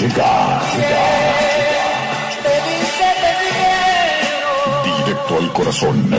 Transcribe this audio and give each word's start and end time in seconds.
llega, 0.00 0.62
Directo 4.84 5.38
al 5.38 5.52
corazón. 5.52 6.10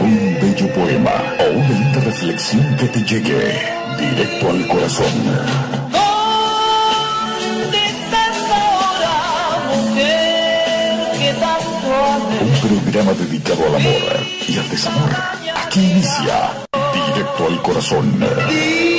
Un 0.00 0.38
bello 0.40 0.66
poema 0.74 1.10
o 1.40 1.58
una 1.58 1.68
linda 1.68 2.00
reflexión 2.00 2.76
que 2.76 2.86
te 2.86 3.00
llegue 3.00 3.62
directo 3.98 4.50
al 4.50 4.68
corazón. 4.68 5.12
Un 12.40 12.68
programa 12.68 13.12
dedicado 13.14 13.66
al 13.66 13.74
amor 13.76 14.26
y 14.48 14.58
al 14.58 14.68
desamor. 14.68 15.10
Aquí 15.66 15.80
inicia 15.80 16.52
Directo 16.92 17.46
al 17.48 17.62
Corazón. 17.62 18.91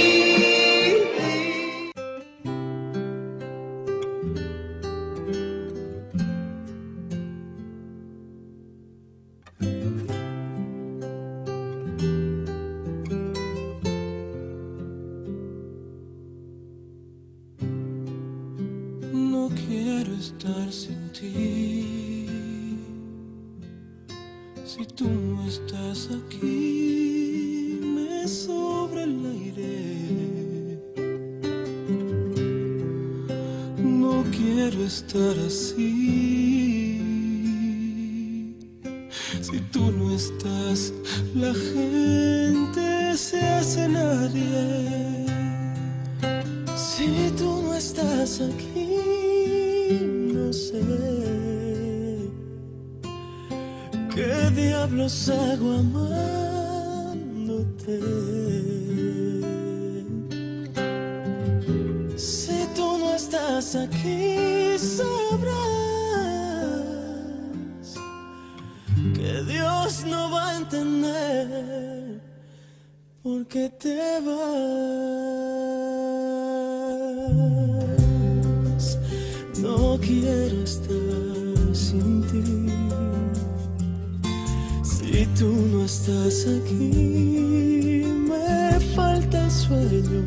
Si 85.24 85.29
tú 85.40 85.52
no 85.72 85.85
estás 85.85 86.46
aquí, 86.46 88.03
me 88.28 88.78
falta 88.94 89.50
sueño. 89.50 90.22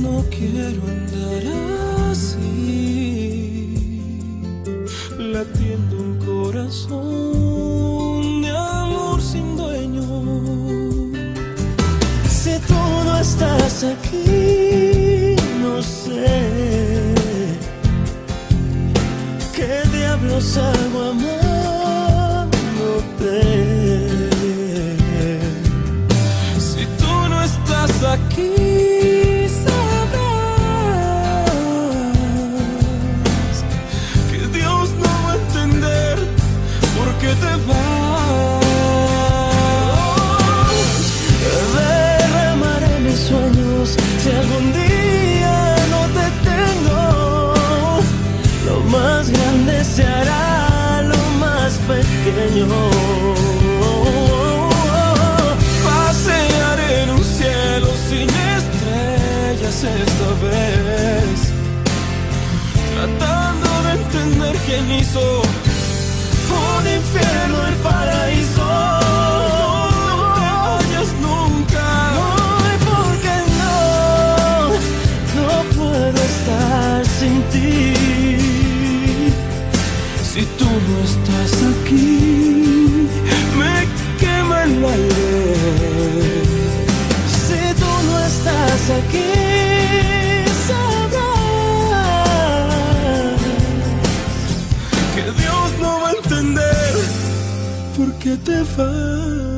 No 0.00 0.24
quiero 0.30 0.80
andar 0.96 1.42
así, 2.08 3.74
latiendo 5.18 5.96
un 6.06 6.12
corazón 6.24 7.02
de 8.42 8.50
amor 8.50 9.20
sin 9.20 9.56
dueño. 9.56 10.06
Si 12.28 12.56
tú 12.68 12.80
no 13.06 13.18
estás 13.18 13.82
aquí. 13.82 14.63
lo 20.34 20.40
salgo. 20.40 21.14
Si 26.58 26.86
tú 26.98 27.28
no 27.28 27.42
estás 27.42 28.02
aquí. 28.02 28.63
sou. 65.14 65.43
devas. 98.44 99.54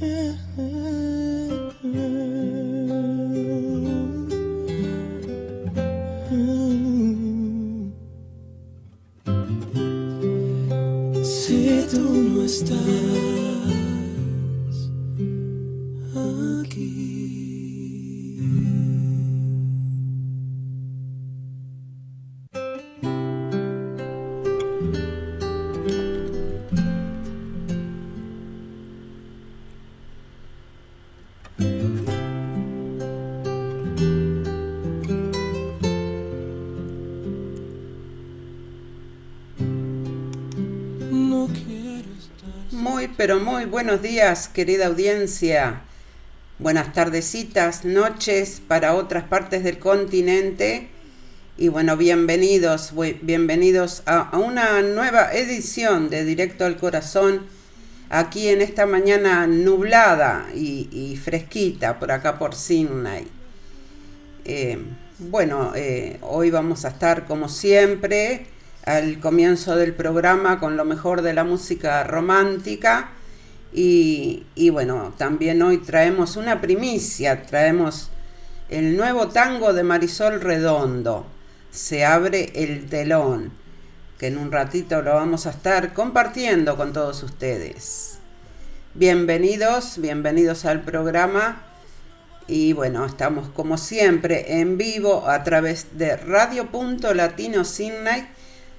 Yeah. 0.00 1.03
Pero 43.26 43.40
muy 43.40 43.64
buenos 43.64 44.02
días, 44.02 44.48
querida 44.48 44.88
audiencia. 44.88 45.80
Buenas 46.58 46.92
tardecitas, 46.92 47.86
noches 47.86 48.60
para 48.68 48.94
otras 48.94 49.24
partes 49.24 49.64
del 49.64 49.78
continente. 49.78 50.88
Y 51.56 51.68
bueno, 51.68 51.96
bienvenidos, 51.96 52.92
bienvenidos 53.22 54.02
a, 54.04 54.36
una 54.36 54.82
nueva 54.82 55.32
edición 55.32 56.10
de 56.10 56.26
Directo 56.26 56.66
al 56.66 56.76
Corazón, 56.76 57.46
aquí 58.10 58.48
en 58.48 58.60
esta 58.60 58.84
mañana 58.84 59.46
nublada 59.46 60.48
y, 60.54 61.18
fresquita 61.24 61.98
por 61.98 62.12
acá 62.12 62.38
por 62.38 62.54
Sydney. 62.54 63.26
Eh, 64.44 64.76
bueno, 65.18 65.72
eh, 65.74 66.18
hoy 66.20 66.50
vamos 66.50 66.84
a 66.84 66.88
estar 66.88 67.24
como 67.24 67.48
siempre 67.48 68.48
al 68.84 69.18
comienzo 69.18 69.76
del 69.76 69.94
programa 69.94 70.60
con 70.60 70.76
lo 70.76 70.84
mejor 70.84 71.22
de 71.22 71.32
la 71.32 71.44
música 71.44 72.04
romántica. 72.04 73.13
Y, 73.76 74.44
y, 74.54 74.70
bueno, 74.70 75.12
también 75.18 75.60
hoy 75.60 75.78
traemos 75.78 76.36
una 76.36 76.60
primicia, 76.60 77.42
traemos 77.42 78.08
el 78.68 78.96
nuevo 78.96 79.28
tango 79.28 79.72
de 79.72 79.82
Marisol 79.82 80.40
Redondo, 80.40 81.26
Se 81.72 82.04
abre 82.04 82.52
el 82.54 82.88
telón, 82.88 83.52
que 84.16 84.28
en 84.28 84.38
un 84.38 84.52
ratito 84.52 85.02
lo 85.02 85.14
vamos 85.14 85.46
a 85.46 85.50
estar 85.50 85.92
compartiendo 85.92 86.76
con 86.76 86.92
todos 86.92 87.24
ustedes. 87.24 88.18
Bienvenidos, 88.94 89.98
bienvenidos 89.98 90.66
al 90.66 90.82
programa. 90.82 91.60
Y 92.46 92.74
bueno, 92.74 93.04
estamos 93.04 93.48
como 93.48 93.76
siempre 93.76 94.60
en 94.60 94.78
vivo 94.78 95.28
a 95.28 95.42
través 95.42 95.98
de 95.98 96.16
Radio 96.16 96.70
Punto 96.70 97.12
Latino 97.12 97.64
Sydney 97.64 98.28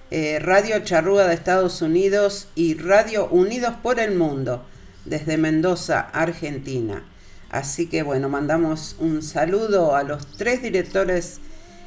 eh, 0.10 0.40
Radio 0.40 0.80
Charrúa 0.80 1.26
de 1.26 1.34
Estados 1.34 1.82
Unidos 1.82 2.48
y 2.56 2.76
Radio 2.76 3.28
Unidos 3.28 3.74
por 3.84 4.00
el 4.00 4.16
Mundo 4.16 4.64
desde 5.06 5.38
Mendoza, 5.38 6.00
Argentina. 6.00 7.04
Así 7.50 7.88
que 7.88 8.04
bueno, 8.04 8.30
mandamos 8.30 8.96
un 9.00 9.22
saludo 9.22 9.96
a 9.96 10.04
los 10.04 10.28
tres 10.38 10.62
directores 10.62 11.40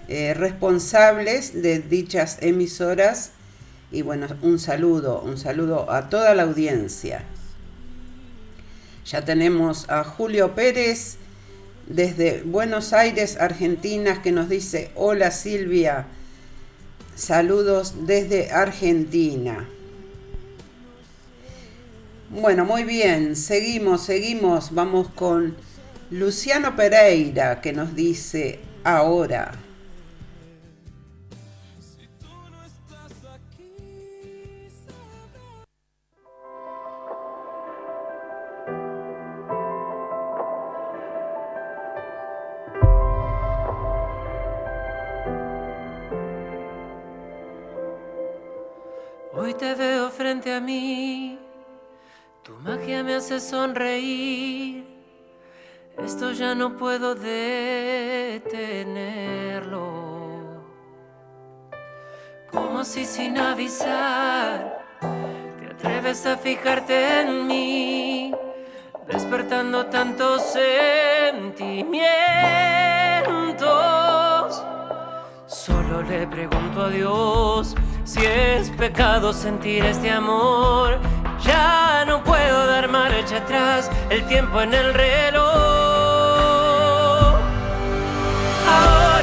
eh, 0.09 0.35
responsables 0.35 1.61
de 1.61 1.81
dichas 1.81 2.38
emisoras 2.41 3.32
y 3.93 4.03
bueno, 4.03 4.26
un 4.43 4.59
saludo, 4.59 5.20
un 5.20 5.37
saludo 5.37 5.91
a 5.91 6.09
toda 6.09 6.35
la 6.35 6.44
audiencia. 6.44 7.25
Ya 9.05 9.25
tenemos 9.25 9.88
a 9.88 10.05
Julio 10.05 10.55
Pérez 10.55 11.17
desde 11.87 12.43
Buenos 12.43 12.93
Aires, 12.93 13.38
Argentina, 13.41 14.23
que 14.23 14.32
nos 14.32 14.49
dice, 14.49 14.91
hola 14.94 15.31
Silvia, 15.31 16.06
Saludos 17.19 18.06
desde 18.06 18.53
Argentina. 18.53 19.69
Bueno, 22.31 22.67
muy 22.67 22.85
bien, 22.85 23.37
seguimos, 23.37 24.03
seguimos. 24.03 24.75
Vamos 24.75 25.09
con 25.15 25.57
Luciano 26.11 26.77
Pereira 26.77 27.63
que 27.63 27.73
nos 27.73 27.95
dice 27.95 28.61
ahora. 28.85 29.53
te 49.59 49.75
veo 49.75 50.09
frente 50.11 50.55
a 50.55 50.61
mí, 50.61 50.98
hace 53.19 53.41
sonreír. 53.41 54.87
Esto 56.05 56.31
ya 56.31 56.55
no 56.55 56.76
puedo 56.76 57.17
detenerlo. 57.17 58.38
Como 62.53 62.85
si 62.85 63.05
sin 63.05 63.37
avisar 63.38 64.79
te 65.00 65.67
atreves 65.67 66.25
a 66.26 66.37
fijarte 66.37 67.23
en 67.23 67.49
mí, 67.49 68.32
despertando 69.09 69.87
tantos 69.87 70.41
sentimientos. 70.43 71.99
Solo 75.47 76.03
le 76.03 76.25
pregunto 76.29 76.82
a 76.82 76.91
Dios 76.91 77.75
si 78.05 78.25
es 78.25 78.71
pecado 78.71 79.32
sentir 79.32 79.85
este 79.85 80.11
amor, 80.11 81.00
ya 81.43 82.05
no 82.06 82.23
puedo 82.23 82.67
dar 82.67 82.88
marcha 82.88 83.38
atrás, 83.38 83.90
el 84.11 84.25
tiempo 84.26 84.61
en 84.62 84.75
el 84.75 84.94
reloj. 84.94 85.46
Ahora 88.69 89.18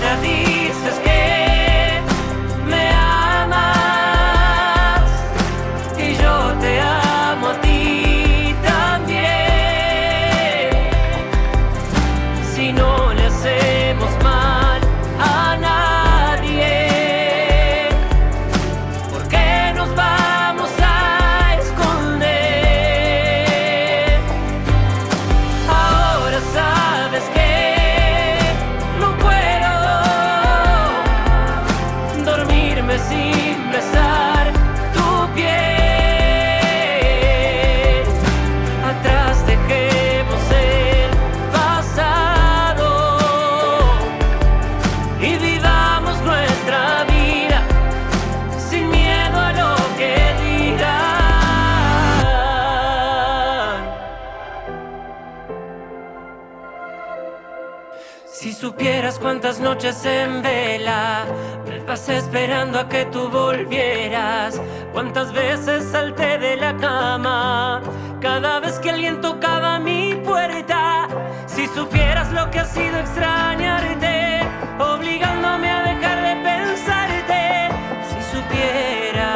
cuántas 59.46 59.62
noches 59.62 60.04
en 60.06 60.42
vela 60.42 61.24
me 61.68 61.80
pasé 61.82 62.18
esperando 62.18 62.80
a 62.80 62.90
que 62.90 63.06
tú 63.06 63.30
volvieras, 63.30 64.60
cuántas 64.92 65.32
veces 65.34 65.84
salté 65.84 66.40
de 66.40 66.56
la 66.56 66.76
cama, 66.78 67.80
cada 68.22 68.60
vez 68.60 68.80
que 68.80 68.90
alguien 68.90 69.22
tocaba 69.22 69.78
mi 69.78 70.16
puerta. 70.16 71.08
Si 71.46 71.68
supieras 71.68 72.32
lo 72.32 72.50
que 72.50 72.58
ha 72.58 72.66
sido 72.66 72.98
extrañarte, 72.98 74.40
obligándome 74.80 75.70
a 75.70 75.84
dejar 75.94 76.24
de 76.24 76.36
pensarte. 76.42 77.70
Si 78.10 78.20
supieras. 78.36 79.36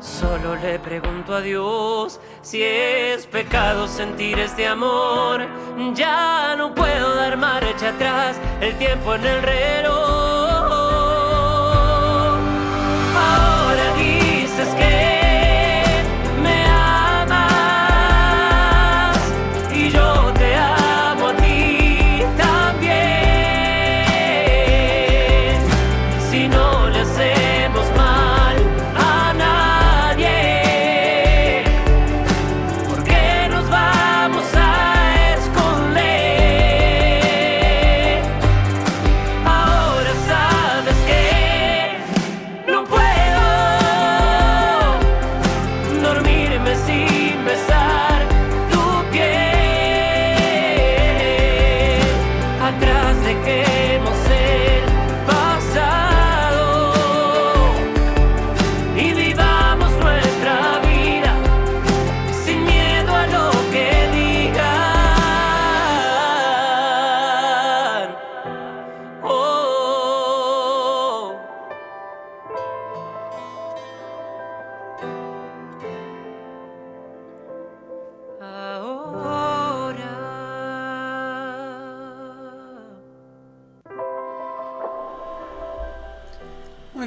Solo 0.00 0.56
le 0.56 0.80
pregunto 0.80 1.36
a 1.36 1.40
Dios 1.40 2.18
si 2.46 2.62
es 2.62 3.26
pecado 3.26 3.88
sentir 3.88 4.38
este 4.38 4.68
amor. 4.68 5.44
Ya 5.94 6.54
no 6.56 6.72
puedo 6.74 7.16
dar 7.16 7.36
marcha 7.36 7.88
atrás, 7.88 8.36
el 8.60 8.72
tiempo 8.78 9.16
en 9.16 9.26
el 9.26 9.42
reloj. 9.42 9.96
Ahora 13.16 13.94
dices 13.98 14.68
que 14.78 15.15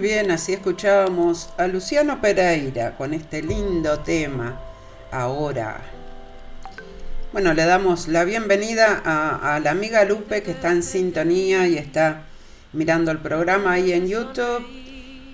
bien, 0.10 0.32
así 0.32 0.54
escuchábamos 0.54 1.52
a 1.60 1.68
Luciano 1.68 2.20
Pereira 2.20 2.98
con 2.98 3.14
este 3.14 3.44
lindo 3.44 4.00
tema. 4.00 4.60
Ahora. 5.12 5.82
Bueno, 7.32 7.54
le 7.54 7.64
damos 7.64 8.08
la 8.08 8.24
bienvenida 8.24 9.04
a, 9.06 9.60
la 9.60 9.70
amiga 9.70 10.04
Lupe 10.06 10.42
que 10.42 10.50
está 10.50 10.72
en 10.72 10.82
sintonía 10.82 11.68
y 11.68 11.78
está 11.78 12.24
mirando 12.74 13.12
el 13.12 13.20
programa 13.20 13.74
ahí 13.74 13.94
en 13.94 14.08
YouTube. 14.08 14.66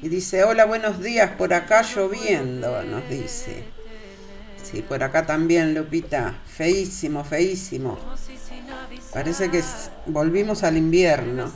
Y 0.01 0.10
dice, 0.10 0.44
hola, 0.44 0.65
buenos 0.65 1.01
días, 1.01 1.32
por 1.38 1.53
acá 1.53 1.82
lloviendo, 1.82 2.84
nos 2.84 3.10
dice. 3.10 3.63
Sí, 4.62 4.82
por 4.82 5.01
acá 5.03 5.25
también, 5.25 5.74
Lupita. 5.74 6.36
Feísimo, 6.46 7.24
feísimo. 7.24 7.98
Parece 9.13 9.50
que 9.50 9.63
volvimos 10.08 10.63
al 10.63 10.75
invierno. 10.75 11.50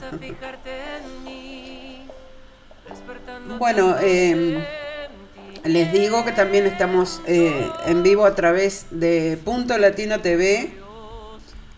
Bueno, 3.48 3.98
em, 4.00 4.64
les 5.64 5.92
digo 5.92 6.24
que 6.26 6.32
también 6.32 6.66
estamos 6.66 7.22
eh, 7.26 7.70
en 7.86 8.04
vivo 8.04 8.26
a 8.26 8.36
través 8.36 8.88
de 8.92 9.40
Punto 9.44 9.78
Latino 9.78 10.20
TV 10.20 10.74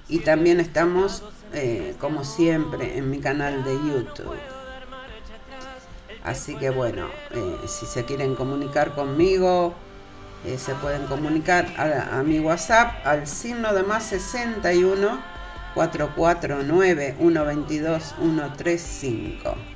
y 0.08 0.20
también 0.20 0.60
estamos, 0.60 1.24
eh, 1.54 1.96
como 2.00 2.24
siempre, 2.24 2.98
en 2.98 3.10
mi 3.10 3.20
canal 3.20 3.64
de 3.64 3.74
YouTube. 3.74 4.38
Así 6.24 6.56
que 6.56 6.70
bueno, 6.70 7.08
eh, 7.32 7.56
si 7.68 7.86
se 7.86 8.06
quieren 8.06 8.36
comunicar 8.36 8.94
conmigo, 8.94 9.74
se 10.58 10.74
pueden 10.76 11.06
comunicar 11.06 11.68
a, 11.78 12.18
a, 12.18 12.24
mi 12.24 12.40
WhatsApp 12.40 13.06
al 13.06 13.28
signo 13.28 13.76
de 13.76 13.84
más 13.84 14.04
61 14.06 15.22
449 15.76 17.16
122 17.20 18.16
135. 18.20 19.71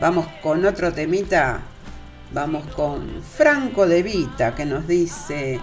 Vamos 0.00 0.26
con 0.42 0.64
otro 0.64 0.90
temita. 0.94 1.60
Vamos 2.32 2.64
con 2.74 3.22
Franco 3.22 3.86
de 3.86 4.02
Vita 4.02 4.54
que 4.54 4.64
nos 4.64 4.86
dice, 4.86 5.60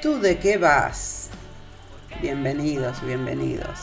¿tú 0.00 0.18
de 0.20 0.38
qué 0.38 0.56
vas? 0.56 1.28
Bienvenidos, 2.22 3.04
bienvenidos. 3.04 3.78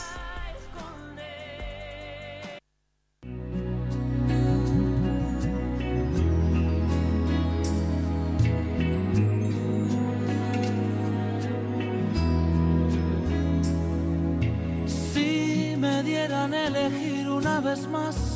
Si 14.86 15.76
me 15.78 16.02
dieran 16.02 16.52
elegir 16.54 17.28
una 17.28 17.60
vez 17.60 17.86
más 17.86 18.35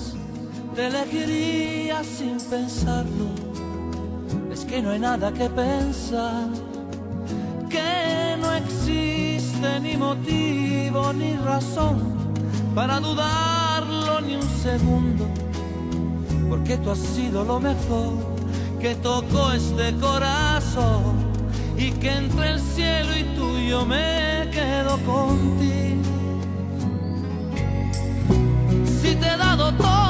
te 0.80 0.86
elegiría 0.86 2.02
sin 2.02 2.38
pensarlo. 2.48 3.26
Es 4.50 4.64
que 4.64 4.80
no 4.80 4.92
hay 4.92 4.98
nada 4.98 5.30
que 5.30 5.46
pensar, 5.50 6.48
que 7.68 8.36
no 8.40 8.50
existe 8.54 9.80
ni 9.82 9.98
motivo 9.98 11.12
ni 11.12 11.36
razón 11.36 11.96
para 12.74 12.98
dudarlo 12.98 14.22
ni 14.22 14.36
un 14.36 14.50
segundo, 14.66 15.26
porque 16.48 16.78
tú 16.78 16.92
has 16.92 16.98
sido 16.98 17.44
lo 17.44 17.60
mejor 17.60 18.14
que 18.80 18.94
tocó 18.94 19.52
este 19.52 19.94
corazón 19.96 21.12
y 21.76 21.90
que 22.00 22.10
entre 22.10 22.52
el 22.52 22.58
cielo 22.58 23.18
y 23.18 23.24
tuyo 23.36 23.84
me 23.84 24.48
quedo 24.50 24.96
contigo. 25.12 26.00
Si 29.02 29.14
te 29.14 29.26
he 29.26 29.36
dado 29.36 29.74
todo 29.74 30.09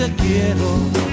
Te 0.00 0.10
quiero. 0.14 1.09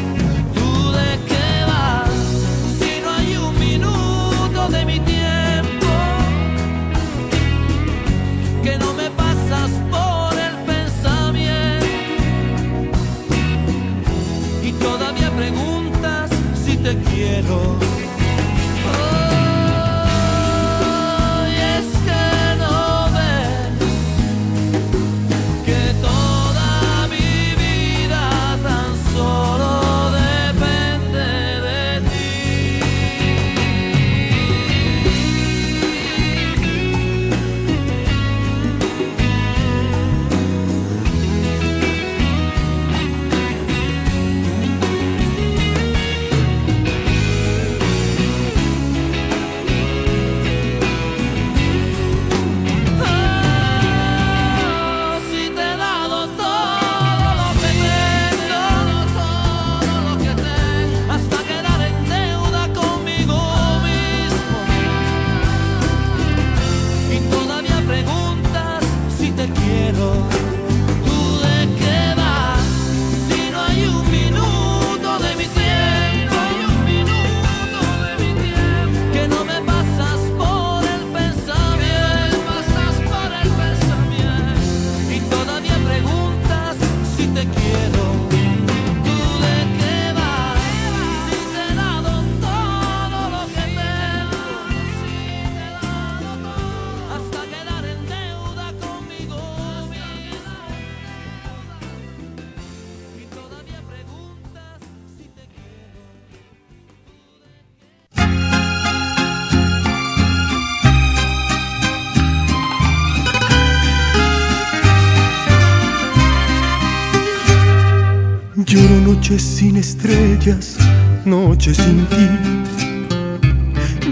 Noches 119.30 119.44
sin 119.44 119.76
estrellas, 119.76 120.78
noches 121.26 121.76
sin 121.76 122.06
ti. 122.06 122.30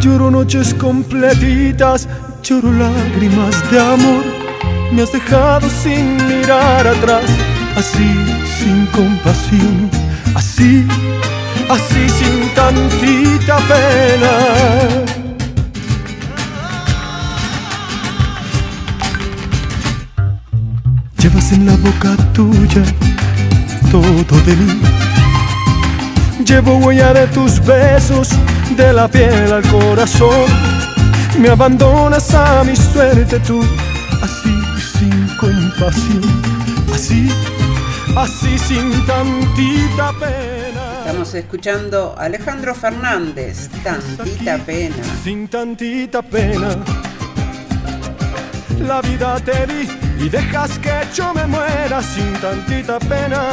Lloro 0.01 0.29
noches 0.29 0.73
completitas, 0.73 2.09
lloro 2.43 2.69
lágrimas 2.73 3.55
de 3.71 3.79
amor. 3.79 4.25
Me 4.91 5.03
has 5.03 5.13
dejado 5.13 5.69
sin 5.69 6.17
mirar 6.27 6.85
atrás, 6.85 7.23
así 7.77 8.13
sin 8.59 8.87
compasión, 8.87 9.89
así, 10.35 10.85
así 11.69 12.09
sin 12.09 12.49
tantita 12.53 13.59
pena. 13.69 14.33
Llevas 21.17 21.53
en 21.53 21.65
la 21.67 21.75
boca 21.77 22.17
tuya 22.33 22.83
todo 24.01 24.41
de 24.41 24.55
mí. 24.57 24.81
Llevo 26.45 26.77
huella 26.77 27.13
de 27.13 27.27
tus 27.27 27.63
besos, 27.63 28.29
de 28.75 28.91
la 28.91 29.07
piel 29.07 29.51
al 29.53 29.63
corazón. 29.69 30.45
Me 31.39 31.49
abandonas 31.49 32.33
a 32.33 32.63
mi 32.63 32.75
suerte 32.75 33.39
tú, 33.39 33.61
así 34.21 34.53
sin 34.93 35.27
compasión, 35.37 36.23
así, 36.93 37.29
así 38.17 38.57
sin 38.57 39.05
tantita 39.05 40.11
pena. 40.19 40.83
Estamos 40.99 41.33
escuchando 41.33 42.15
a 42.17 42.25
Alejandro 42.25 42.75
Fernández, 42.75 43.69
tantita 43.83 44.57
pena. 44.57 44.95
Sin 45.23 45.47
tantita 45.47 46.21
pena. 46.21 46.75
La 48.79 49.01
vida 49.01 49.39
te 49.39 49.65
di 49.67 50.04
y 50.19 50.29
dejas 50.29 50.79
que 50.79 50.93
yo 51.13 51.33
me 51.33 51.45
muera 51.47 52.01
sin 52.01 52.33
tantita 52.33 52.99
pena. 52.99 53.49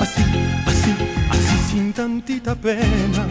Así, 0.00 0.22
así, 0.66 0.94
así 1.30 1.58
sin 1.70 1.92
tantita 1.92 2.54
pena. 2.54 3.26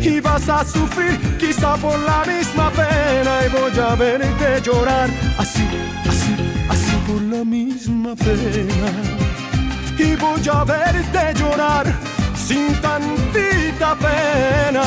Y 0.00 0.20
vas 0.20 0.48
a 0.48 0.64
sufrir 0.64 1.18
quizá 1.38 1.76
por 1.76 1.98
la 1.98 2.24
misma 2.24 2.70
pena 2.70 3.40
y 3.44 3.48
voy 3.48 3.78
a 3.80 3.94
verte 3.96 4.60
llorar 4.62 5.10
así, 5.38 5.66
así, 6.08 6.36
así 6.68 6.96
por 7.06 7.20
la 7.22 7.44
misma 7.44 8.14
pena. 8.14 8.90
Y 9.98 10.14
voy 10.16 10.48
a 10.52 10.64
verte 10.64 11.34
llorar 11.34 11.86
sin 12.36 12.72
tantita 12.80 13.96
pena. 13.96 14.86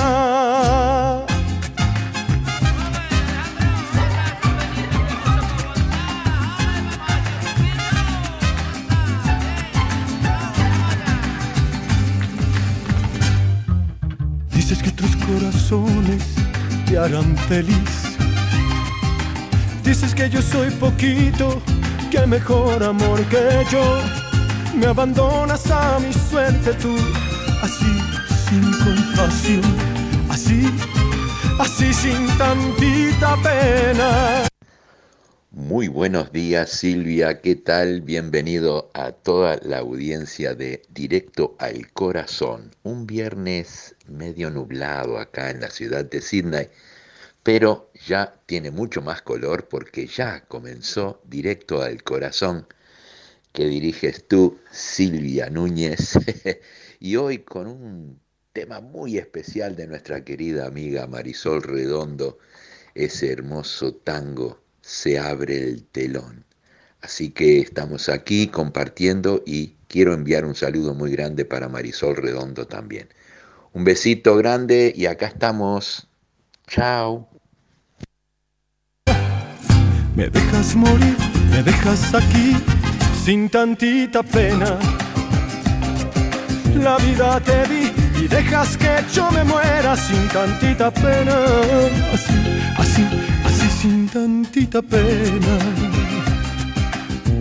Te 16.88 16.98
harán 16.98 17.38
feliz. 17.48 18.18
Dices 19.84 20.16
que 20.16 20.28
yo 20.28 20.42
soy 20.42 20.72
poquito, 20.72 21.62
que 22.10 22.26
mejor 22.26 22.84
amor 22.84 23.20
que 23.26 23.64
yo. 23.72 24.00
Me 24.76 24.88
abandonas 24.88 25.70
a 25.70 26.00
mi 26.00 26.12
suerte 26.12 26.74
tú, 26.74 26.96
así 27.62 27.92
sin 28.48 28.64
compasión, 28.84 29.62
así, 30.30 30.74
así 31.60 31.94
sin 31.94 32.28
tantita 32.38 33.36
pena. 33.44 34.50
Muy 35.60 35.90
buenos 35.90 36.32
días 36.32 36.70
Silvia, 36.70 37.42
¿qué 37.42 37.54
tal? 37.54 38.00
Bienvenido 38.00 38.90
a 38.94 39.12
toda 39.12 39.60
la 39.62 39.80
audiencia 39.80 40.56
de 40.56 40.84
Directo 40.90 41.58
al 41.60 41.92
Corazón. 41.92 42.72
Un 42.84 43.06
viernes 43.06 43.94
medio 44.08 44.50
nublado 44.52 45.18
acá 45.18 45.50
en 45.50 45.60
la 45.60 45.70
ciudad 45.70 46.06
de 46.06 46.22
Sydney, 46.22 46.70
pero 47.44 47.92
ya 48.08 48.40
tiene 48.46 48.72
mucho 48.72 49.02
más 49.02 49.22
color 49.22 49.68
porque 49.68 50.08
ya 50.08 50.46
comenzó 50.46 51.22
Directo 51.26 51.82
al 51.82 52.04
Corazón 52.04 52.66
que 53.52 53.66
diriges 53.66 54.30
tú, 54.30 54.60
Silvia 54.72 55.50
Núñez, 55.50 56.14
y 57.02 57.18
hoy 57.18 57.40
con 57.40 57.68
un 57.68 58.22
tema 58.54 58.80
muy 58.80 59.18
especial 59.18 59.76
de 59.76 59.88
nuestra 59.88 60.24
querida 60.24 60.68
amiga 60.68 61.06
Marisol 61.06 61.62
Redondo, 61.62 62.38
ese 62.96 63.34
hermoso 63.34 63.94
tango 63.94 64.69
se 64.90 65.20
abre 65.20 65.64
el 65.64 65.84
telón. 65.86 66.46
Así 67.02 67.30
que 67.30 67.60
estamos 67.60 68.10
aquí 68.10 68.48
compartiendo 68.48 69.44
y 69.46 69.76
quiero 69.88 70.14
enviar 70.14 70.46
un 70.46 70.56
saludo 70.56 70.94
muy 70.94 71.12
grande 71.12 71.46
para 71.46 71.70
Marisol 71.70 72.16
Redondo 72.18 72.68
también. 72.68 73.08
Un 73.72 73.84
besito 73.84 74.36
grande 74.36 74.92
y 74.96 75.06
acá 75.06 75.28
estamos. 75.28 76.08
Chao. 76.68 77.30
Me 80.16 80.28
dejas 80.28 80.76
morir, 80.76 81.16
me 81.52 81.64
dejas 81.64 82.14
aquí 82.14 82.56
sin 83.24 83.48
tantita 83.48 84.24
pena. 84.24 84.78
La 86.76 86.98
vida 86.98 87.40
te 87.42 87.68
di 87.68 87.92
y 88.24 88.28
dejas 88.28 88.76
que 88.76 89.04
yo 89.14 89.30
me 89.32 89.44
muera 89.44 89.96
sin 89.96 90.28
tantita 90.30 90.92
pena. 90.92 91.38
Así, 92.14 92.34
así, 92.78 93.29
sin 93.82 94.10
tantita 94.10 94.82
pena. 94.82 95.56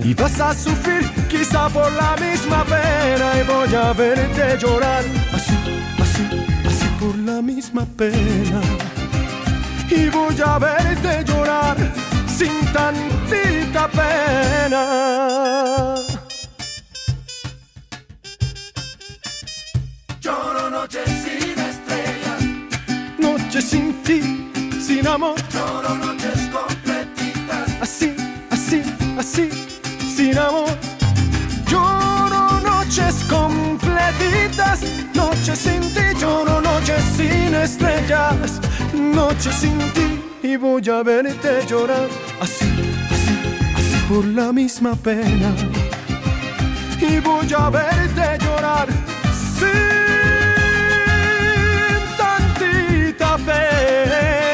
Y 0.04 0.14
vas 0.14 0.40
a 0.40 0.54
sufrir 0.54 1.04
quizá 1.28 1.68
por 1.68 1.90
la 1.92 2.16
misma 2.16 2.64
pena 2.64 3.26
y 3.40 3.42
voy 3.46 3.74
a 3.74 3.92
verte 3.92 4.56
llorar 4.58 5.04
así, 5.32 5.56
así, 6.04 6.24
así 6.66 6.86
por 7.00 7.16
la 7.18 7.42
misma 7.42 7.84
pena. 7.96 8.60
Y 9.90 10.08
voy 10.10 10.36
a 10.44 10.58
verte 10.58 11.24
llorar 11.24 11.76
sin 12.26 12.54
tantita 12.72 13.88
pena. 13.88 14.82
Lloro 20.20 20.70
noches 20.70 21.08
sin 21.24 21.58
estrellas, 21.70 22.40
Noche 23.18 23.60
sin 23.60 23.92
ti, 24.04 24.47
sin 24.88 25.06
amor, 25.06 25.34
lloro 25.52 25.94
noches 25.98 26.48
completitas. 26.50 27.68
así, 27.82 28.16
así, 28.50 28.82
así, 29.18 29.50
sin 30.16 30.38
amor. 30.38 30.70
Lloro 31.70 32.58
noches 32.62 33.14
completitas, 33.28 34.80
noches 35.14 35.58
sin 35.58 35.82
ti, 35.94 36.06
lloro 36.18 36.62
noches 36.62 37.02
sin 37.16 37.54
estrellas, 37.54 38.60
noches 38.94 39.54
sin 39.56 39.78
ti 39.92 40.08
y 40.42 40.56
voy 40.56 40.88
a 40.88 41.02
verte 41.02 41.66
llorar 41.68 42.08
así, 42.40 42.70
así, 43.14 43.34
así 43.76 43.96
por 44.08 44.24
la 44.24 44.54
misma 44.54 44.96
pena. 44.96 45.50
Y 46.98 47.20
voy 47.20 47.52
a 47.52 47.68
verte 47.68 48.38
llorar 48.42 48.88
sin 49.58 49.76
tantita 52.16 53.36
pena. 53.44 54.47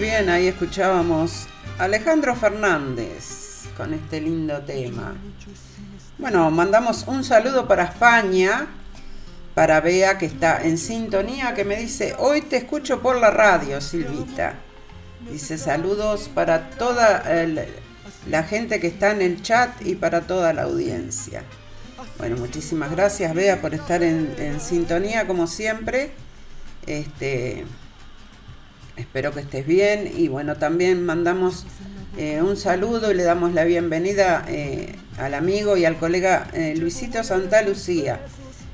Bien, 0.00 0.30
ahí 0.30 0.46
escuchábamos 0.46 1.46
Alejandro 1.78 2.34
Fernández 2.34 3.66
con 3.76 3.92
este 3.92 4.22
lindo 4.22 4.58
tema. 4.62 5.14
Bueno, 6.16 6.50
mandamos 6.50 7.04
un 7.06 7.22
saludo 7.22 7.68
para 7.68 7.84
España, 7.84 8.66
para 9.54 9.82
Bea 9.82 10.16
que 10.16 10.24
está 10.24 10.62
en 10.62 10.78
sintonía, 10.78 11.52
que 11.52 11.66
me 11.66 11.76
dice, 11.76 12.14
hoy 12.18 12.40
te 12.40 12.56
escucho 12.56 13.02
por 13.02 13.16
la 13.16 13.30
radio, 13.30 13.82
Silvita. 13.82 14.54
Dice 15.30 15.58
saludos 15.58 16.30
para 16.34 16.70
toda 16.70 17.22
la 18.26 18.42
gente 18.44 18.80
que 18.80 18.86
está 18.86 19.10
en 19.10 19.20
el 19.20 19.42
chat 19.42 19.82
y 19.82 19.96
para 19.96 20.22
toda 20.22 20.54
la 20.54 20.62
audiencia. 20.62 21.42
Bueno, 22.16 22.36
muchísimas 22.36 22.90
gracias 22.90 23.34
Bea 23.34 23.60
por 23.60 23.74
estar 23.74 24.02
en, 24.02 24.34
en 24.38 24.60
sintonía 24.60 25.26
como 25.26 25.46
siempre. 25.46 26.12
Este, 26.86 27.66
Espero 29.00 29.32
que 29.32 29.40
estés 29.40 29.66
bien 29.66 30.12
y 30.14 30.28
bueno, 30.28 30.56
también 30.56 31.06
mandamos 31.06 31.64
eh, 32.18 32.42
un 32.42 32.58
saludo 32.58 33.10
y 33.10 33.14
le 33.14 33.22
damos 33.22 33.54
la 33.54 33.64
bienvenida 33.64 34.44
eh, 34.46 34.94
al 35.16 35.32
amigo 35.32 35.78
y 35.78 35.86
al 35.86 35.96
colega 35.96 36.48
eh, 36.52 36.74
Luisito 36.76 37.24
Santa 37.24 37.62
Lucía, 37.62 38.20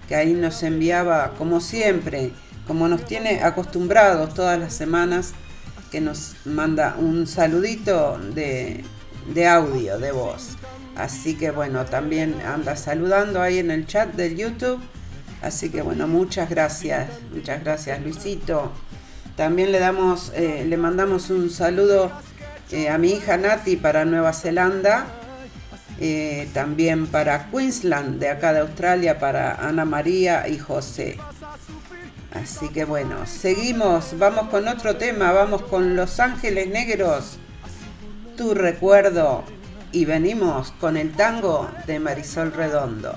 que 0.09 0.17
ahí 0.17 0.33
nos 0.33 0.65
enviaba, 0.65 1.35
como 1.39 1.61
siempre, 1.61 2.33
como 2.67 2.89
nos 2.89 3.05
tiene 3.05 3.45
acostumbrados 3.45 4.35
todas 4.35 4.59
las 4.59 4.75
semanas, 4.75 5.33
que 5.93 6.01
nos 6.01 6.35
manda 6.45 6.97
un 6.99 7.29
saludito 7.29 8.19
de, 8.35 8.83
de 9.33 9.47
audio, 9.47 10.01
de 10.01 10.11
voz. 10.11 10.57
Así 10.97 11.37
que 11.37 11.53
bueno, 11.53 11.85
también 11.85 12.35
anda 12.45 12.75
saludando 12.75 13.41
ahí 13.41 13.59
en 13.59 13.71
el 13.71 13.87
chat 13.87 14.13
del 14.15 14.37
YouTube 14.37 14.81
Así 15.43 15.71
que 15.71 15.83
bueno, 15.83 16.09
muchas 16.09 16.49
gracias, 16.49 17.09
muchas 17.33 17.63
gracias 17.63 18.03
Luisito. 18.03 18.73
También 19.37 19.71
le 19.71 19.79
damos, 19.79 20.33
eh, 20.35 20.65
le 20.67 20.77
mandamos 20.79 21.29
un 21.29 21.51
saludo 21.51 22.11
eh, 22.71 22.89
a 22.89 22.97
mi 22.97 23.11
hija 23.11 23.37
Nati 23.37 23.77
para 23.77 24.07
Nueva 24.07 24.33
Zelanda, 24.33 25.07
eh, 26.01 26.49
también 26.55 27.07
para 27.07 27.51
Queensland, 27.51 28.19
de 28.19 28.31
acá 28.31 28.55
de 28.55 28.61
Australia, 28.61 29.19
para 29.19 29.55
Ana 29.55 29.85
María 29.85 30.49
y 30.49 30.59
José. 30.59 31.19
Así 32.33 32.71
que 32.71 32.87
bueno, 32.87 33.27
seguimos, 33.27 34.19
vamos 34.19 34.49
con 34.49 34.69
otro 34.69 34.97
tema, 34.97 35.33
vamos 35.33 35.63
con 35.63 35.97
Los 35.97 36.19
Ángeles 36.19 36.69
Negros, 36.69 37.39
tu 38.39 38.55
recuerdo, 38.55 39.45
y 39.93 40.07
venimos 40.07 40.73
con 40.81 40.97
el 40.97 41.13
tango 41.13 41.69
de 41.87 41.99
Marisol 41.99 42.53
Redondo. 42.53 43.15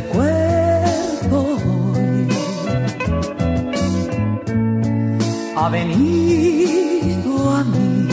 Recuerdo 0.00 1.38
hoy. 1.66 2.28
Ha 5.56 5.68
venido 5.70 7.32
a 7.58 7.64
mí 7.72 8.08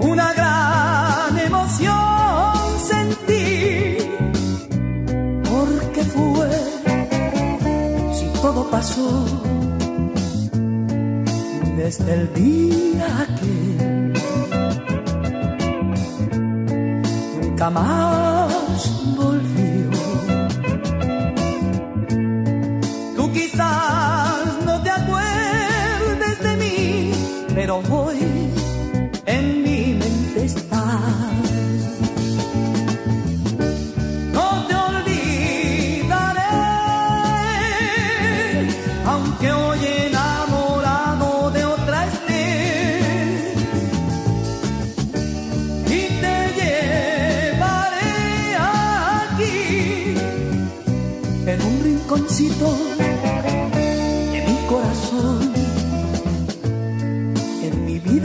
una 0.00 0.28
gran 0.38 1.38
emoción 1.48 2.56
sentí 2.90 3.96
porque 5.50 6.02
fue 6.14 6.50
si 8.16 8.26
todo 8.40 8.70
pasó 8.70 9.10
desde 11.76 12.10
el 12.14 12.24
día 12.34 13.08
que 13.38 13.54
nunca 17.40 17.70
más 17.70 18.41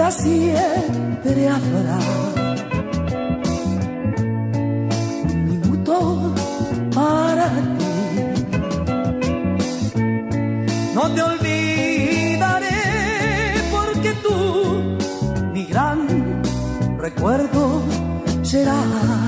Vida 0.08 0.22
siempre 0.22 1.50
habrá 1.50 2.00
un 5.26 5.46
minuto 5.46 6.34
para 6.96 7.50
ti. 7.78 7.94
No 10.96 11.12
te 11.14 11.22
olvidaré 11.22 12.70
porque 13.70 14.14
tú, 14.24 14.98
mi 15.54 15.66
gran 15.66 16.08
recuerdo, 16.98 17.82
serás. 18.44 19.27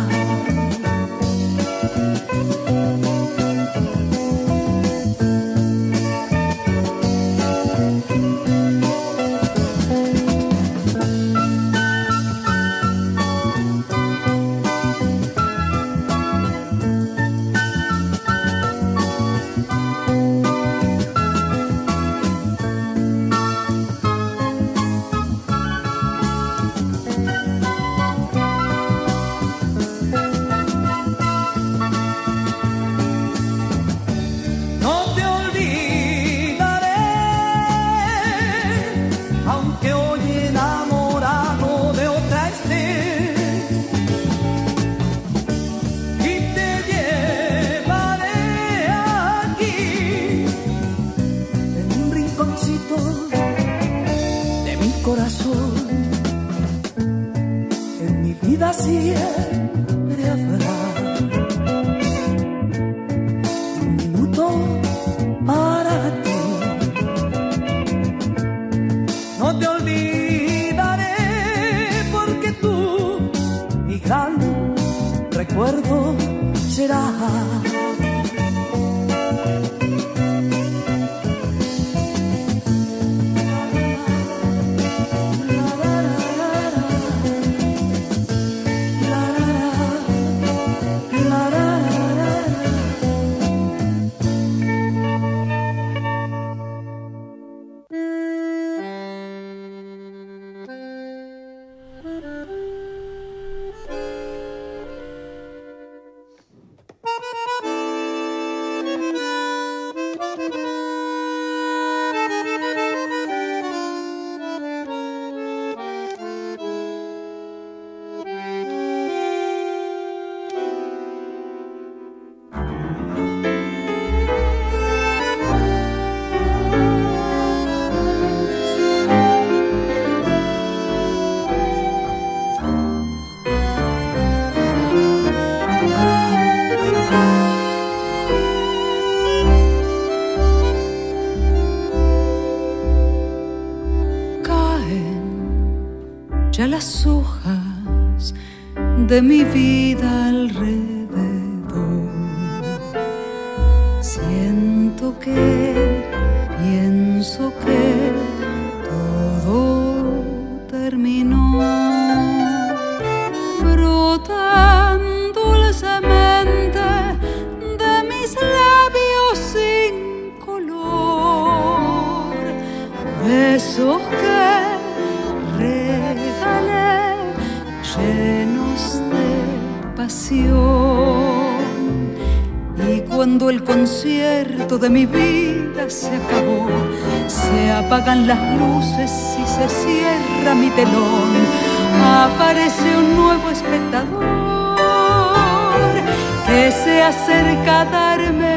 Acerca 197.09 197.85
darme 197.85 198.48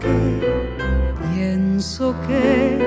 pienso 0.00 2.14
que 2.26 2.78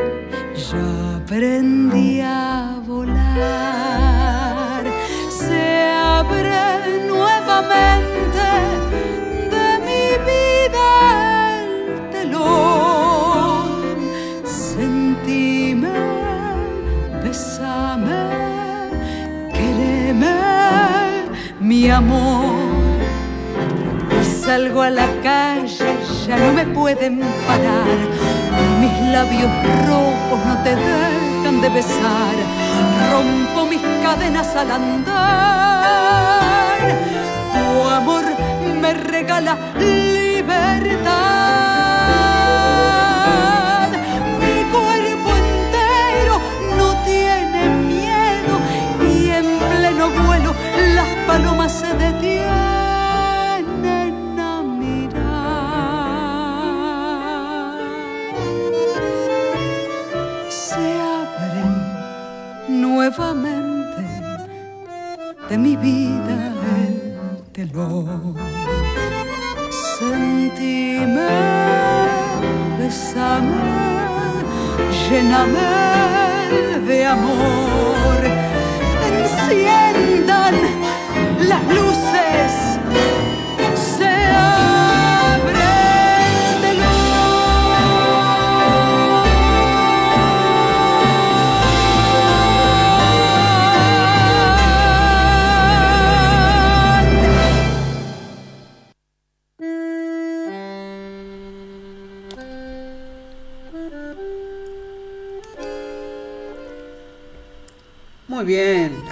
ya 0.56 1.18
aprendí 1.18 2.22
a 2.22 2.80
volar. 2.86 4.84
Se 5.30 5.92
abre 5.92 7.02
nuevamente 7.08 8.46
de 9.54 9.68
mi 9.88 10.06
vida 10.30 10.90
el 11.64 11.72
telón. 12.12 13.96
Sentime, 14.46 15.98
besame, 17.24 18.24
quereme, 19.54 20.36
mi 21.60 21.90
amor. 21.90 22.54
Y 24.22 24.24
salgo 24.26 24.82
a 24.82 24.90
la 24.90 25.08
calle, 25.22 25.53
no 26.38 26.54
me 26.54 26.66
pueden 26.66 27.20
parar. 27.48 27.98
Mis 28.80 28.94
labios 29.12 29.52
rojos 29.88 30.40
no 30.46 30.56
te 30.64 30.76
dejan 30.76 31.62
de 31.62 31.70
besar. 31.70 32.36
Rompo 33.12 33.66
mis 33.70 33.82
cadenas 34.04 34.56
al 34.56 34.72
andar. 34.72 35.14
Tu 37.54 37.66
amor 37.90 38.24
me 38.82 38.94
regala 38.94 39.58
libertad. 39.80 41.12
Mi 44.42 44.56
cuerpo 44.76 45.30
entero 45.46 46.36
no 46.78 46.88
tiene 47.04 47.62
miedo 47.94 48.54
y 49.10 49.30
en 49.30 49.48
pleno 49.72 50.10
vuelo 50.26 50.52
las 50.96 51.10
palomas 51.28 51.72
se 51.72 51.94
detienen 51.94 52.63
telón. 67.84 68.36
Sentime, 69.98 71.28
besame, 72.78 73.56
lléname 75.10 75.60
de 76.88 77.06
amor. 77.06 77.73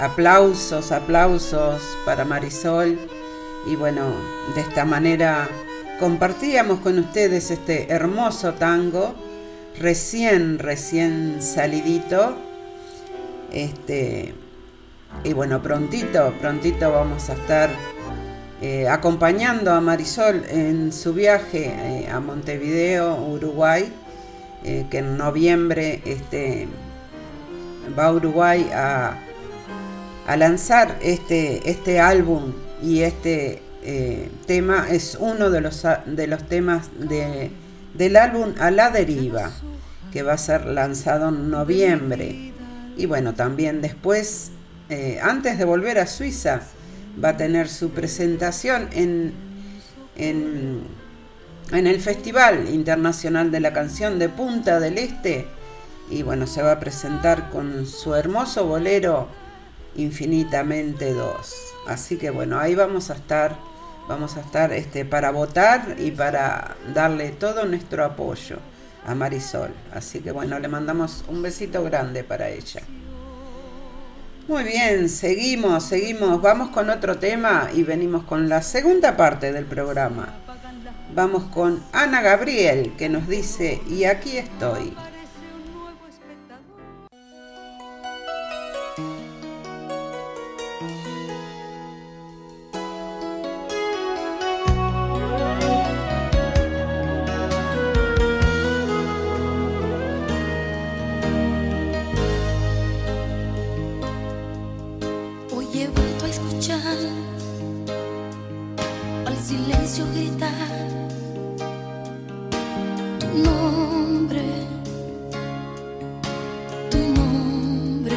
Aplausos, 0.02 0.92
aplausos 0.92 1.82
para 2.06 2.26
Marisol. 2.26 2.98
Y 3.68 3.76
bueno, 3.76 4.02
de 4.56 4.62
esta 4.62 4.84
manera 4.84 5.48
compartíamos 6.00 6.80
con 6.80 6.98
ustedes 6.98 7.52
este 7.52 7.92
hermoso 7.92 8.54
tango, 8.54 9.14
recién, 9.80 10.58
recién 10.58 11.42
salidito. 11.42 12.36
Este, 13.52 14.34
y 15.24 15.34
bueno, 15.34 15.62
prontito, 15.62 16.34
prontito 16.42 16.92
vamos 16.92 17.30
a 17.30 17.34
estar 17.34 17.70
eh, 18.62 18.88
acompañando 18.88 19.72
a 19.72 19.82
Marisol 19.82 20.44
en 20.50 20.92
su 20.92 21.14
viaje 21.14 21.74
eh, 21.76 22.10
a 22.10 22.20
Montevideo, 22.20 23.16
Uruguay, 23.16 23.92
eh, 24.64 24.88
que 24.90 25.00
en 25.00 25.18
noviembre 25.18 26.02
este, 26.06 26.68
va 27.98 28.06
a 28.06 28.14
Uruguay 28.14 28.70
a, 28.74 29.16
a 30.28 30.38
lanzar 30.38 30.98
este, 31.02 31.70
este 31.70 32.00
álbum 32.00 32.54
y 32.82 33.02
este 33.02 33.62
eh, 33.84 34.30
tema 34.46 34.88
es 34.90 35.18
uno 35.20 35.50
de 35.50 35.62
los, 35.62 35.84
de 36.06 36.28
los 36.28 36.48
temas 36.48 36.90
de, 37.00 37.52
del 37.94 38.16
álbum 38.16 38.54
A 38.60 38.72
la 38.72 38.90
Deriva, 38.92 39.52
que 40.12 40.24
va 40.24 40.34
a 40.34 40.38
ser 40.38 40.66
lanzado 40.66 41.30
en 41.30 41.50
noviembre. 41.50 42.54
Y 42.98 43.06
bueno, 43.06 43.34
también 43.34 43.82
después, 43.82 44.52
eh, 44.90 45.20
antes 45.22 45.58
de 45.58 45.66
volver 45.66 45.98
a 46.00 46.08
Suiza, 46.08 46.62
va 47.24 47.30
a 47.30 47.38
tener 47.38 47.68
su 47.68 47.90
presentación 47.92 48.90
en, 48.94 49.34
en, 50.16 50.82
en 51.72 51.88
el 51.88 52.00
Festival 52.00 52.70
Internacional 52.70 53.52
de 53.52 53.60
la 53.60 53.74
Canción 53.74 54.20
de 54.20 54.30
Punta 54.30 54.80
del 54.80 54.98
Este 54.98 55.48
y 56.12 56.24
bueno, 56.24 56.46
se 56.46 56.62
va 56.62 56.74
a 56.74 56.80
presentar 56.80 57.50
con 57.50 57.88
su 57.88 58.14
hermoso 58.14 58.66
bolero 58.68 59.30
Infinitamente 59.96 61.14
2. 61.14 61.56
Así 61.88 62.18
que 62.18 62.30
bueno, 62.30 62.60
ahí 62.60 62.76
vamos 62.76 63.10
a 63.10 63.14
estar, 63.14 63.58
vamos 64.08 64.38
a 64.38 64.42
estar 64.42 64.72
este, 64.72 65.06
para 65.06 65.32
votar 65.32 65.96
y 66.00 66.12
para 66.12 66.76
darle 66.94 67.30
todo 67.32 67.66
nuestro 67.66 68.06
apoyo 68.06 68.58
a 69.06 69.16
Marisol. 69.16 69.72
Así 69.94 70.20
que 70.20 70.32
bueno, 70.32 70.60
le 70.60 70.68
mandamos 70.68 71.24
un 71.28 71.42
besito 71.42 71.84
grande 71.84 72.24
para 72.24 72.50
ella. 72.50 72.82
Muy 74.48 74.64
bien, 74.64 75.08
seguimos, 75.08 75.84
seguimos, 75.84 76.42
vamos 76.42 76.70
con 76.70 76.90
otro 76.90 77.18
tema 77.18 77.70
y 77.74 77.84
venimos 77.84 78.24
con 78.24 78.50
la 78.50 78.62
segunda 78.62 79.16
parte 79.16 79.54
del 79.54 79.66
programa. 79.66 80.30
Vamos 81.14 81.44
con 81.54 81.84
Ana 81.92 82.22
Gabriel 82.22 82.94
que 82.98 83.10
nos 83.10 83.28
dice, 83.28 83.82
y 83.90 84.06
aquí 84.06 84.38
estoy. 84.38 84.94
Tu 116.90 116.98
nombre 116.98 118.16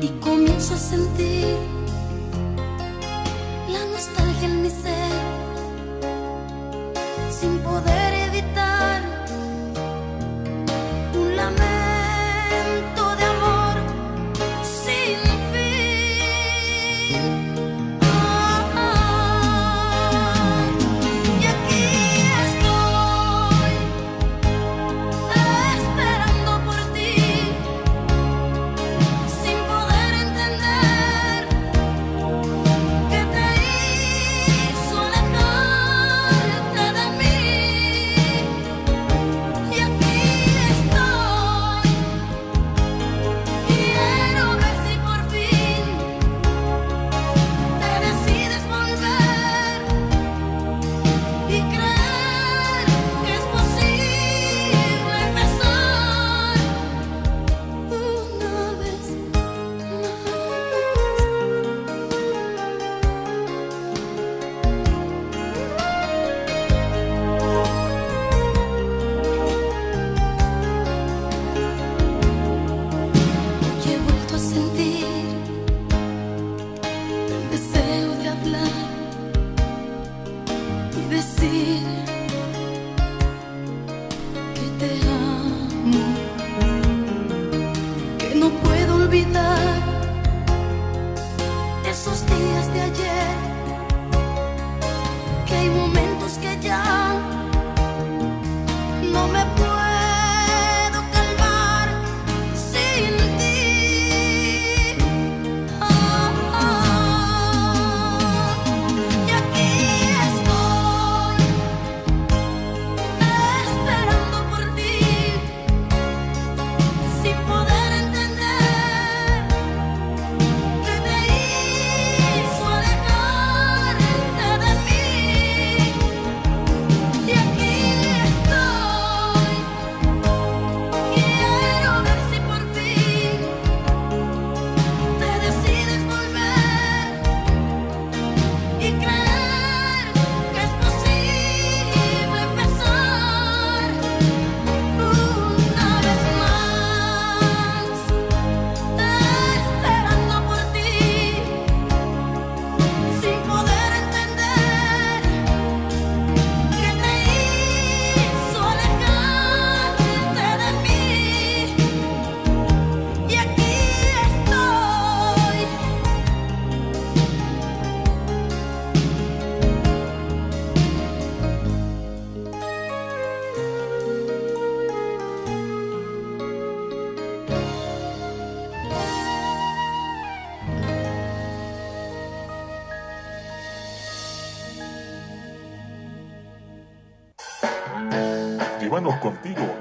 y 0.00 0.08
comienzo 0.20 0.74
a 0.74 0.78
sentir 0.78 1.73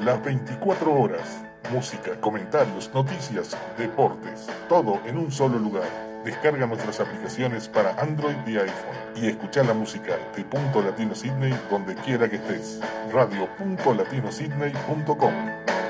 las 0.03 0.23
24 0.23 0.93
horas. 0.93 1.43
Música, 1.71 2.19
comentarios, 2.19 2.91
noticias, 2.93 3.57
deportes, 3.77 4.47
todo 4.67 4.99
en 5.05 5.17
un 5.17 5.31
solo 5.31 5.57
lugar. 5.57 5.87
Descarga 6.25 6.67
nuestras 6.67 6.99
aplicaciones 6.99 7.69
para 7.69 7.91
Android 7.99 8.35
y 8.45 8.57
iPhone 8.57 8.97
y 9.15 9.27
escucha 9.27 9.63
la 9.63 9.73
música 9.73 10.17
de 10.35 10.43
Punto 10.43 10.81
Latino 10.81 11.15
Sydney 11.15 11.57
donde 11.69 11.95
quiera 11.95 12.29
que 12.29 12.35
estés. 12.37 12.81
Radio.latinosidney.com 13.11 15.82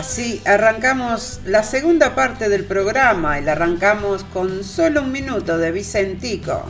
Así 0.00 0.40
arrancamos 0.46 1.40
la 1.44 1.62
segunda 1.62 2.14
parte 2.14 2.48
del 2.48 2.64
programa 2.64 3.38
y 3.38 3.42
la 3.44 3.52
arrancamos 3.52 4.24
con 4.32 4.64
solo 4.64 5.02
un 5.02 5.12
minuto 5.12 5.58
de 5.58 5.72
Vicentico. 5.72 6.62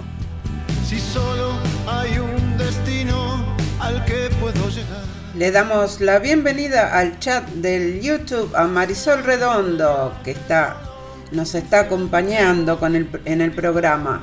Si 0.85 0.99
solo 0.99 1.53
hay 1.87 2.19
un 2.19 2.59
destino 2.59 3.55
al 3.79 4.05
que 4.05 4.31
puedo 4.41 4.69
llegar. 4.69 5.05
Le 5.37 5.53
damos 5.53 6.01
la 6.01 6.19
bienvenida 6.19 6.99
al 6.99 7.21
chat 7.21 7.47
del 7.51 8.01
YouTube 8.01 8.53
a 8.57 8.65
Marisol 8.65 9.23
Redondo, 9.23 10.13
que 10.25 10.33
está, 10.33 10.79
nos 11.31 11.55
está 11.55 11.83
acompañando 11.83 12.81
con 12.81 12.97
el- 12.97 13.09
en 13.27 13.43
el 13.43 13.53
programa. 13.53 14.23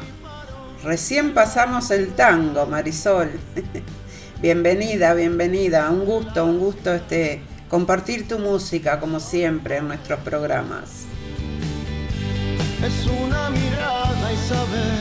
Recién 0.84 1.34
pasamos 1.34 1.91
el 1.91 2.10
tango, 2.10 2.66
Marisol. 2.66 3.32
bienvenida, 4.41 5.14
bienvenida. 5.14 5.89
Un 5.91 6.03
gusto, 6.03 6.43
un 6.43 6.60
gusto 6.60 6.93
este, 6.93 7.41
compartir 7.70 8.28
tu 8.28 8.39
música, 8.39 8.99
como 8.99 9.20
siempre, 9.20 9.78
en 9.78 9.88
nuestros 9.88 10.20
programas. 10.22 11.05
Es 12.84 13.07
una 13.07 13.49
mirada 13.49 14.32
y 14.34 14.38
saber 14.47 14.99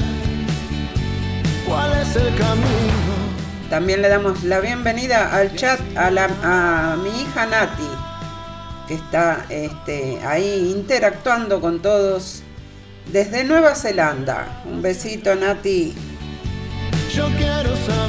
cuál 1.67 1.93
es 2.01 2.17
el 2.17 2.35
camino. 2.37 3.27
También 3.71 4.01
le 4.03 4.09
damos 4.09 4.45
la 4.45 4.61
bienvenida 4.61 5.35
al 5.35 5.55
chat 5.57 5.81
a, 5.97 6.11
la- 6.11 6.31
a 6.43 6.97
mi 6.97 7.09
hija 7.23 7.47
Nati, 7.47 7.89
que 8.89 8.95
está 8.95 9.45
este, 9.49 10.21
ahí 10.25 10.73
interactuando 10.75 11.61
con 11.61 11.83
todos 11.83 12.43
desde 13.13 13.45
Nueva 13.45 13.75
Zelanda. 13.75 14.63
Un 14.65 14.83
besito, 14.83 15.35
Nati. 15.35 15.95
Yo 17.15 17.27
quiero 17.37 17.75
saber, 17.77 18.06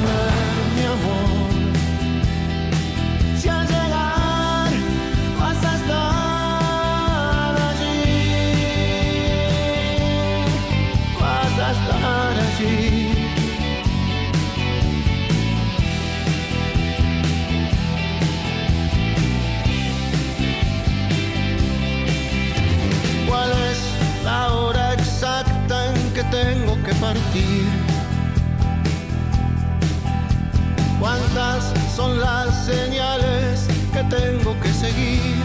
¿Cuántas 30.98 31.72
son 31.94 32.20
las 32.20 32.66
señales 32.66 33.68
que 33.92 34.02
tengo 34.04 34.58
que 34.60 34.72
seguir? 34.72 35.36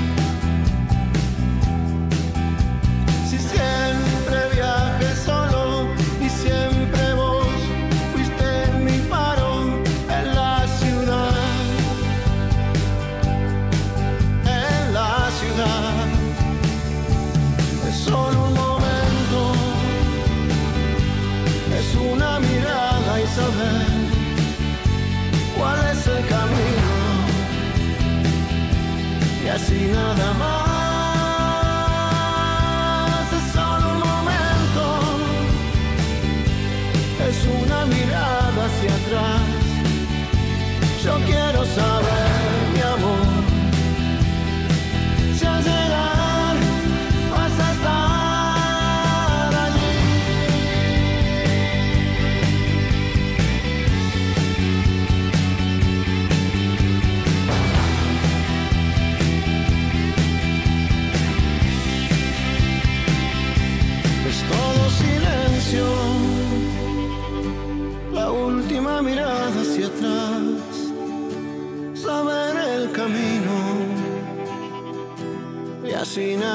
Si 3.30 3.38
siempre 3.38 4.13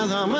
y 0.08 0.37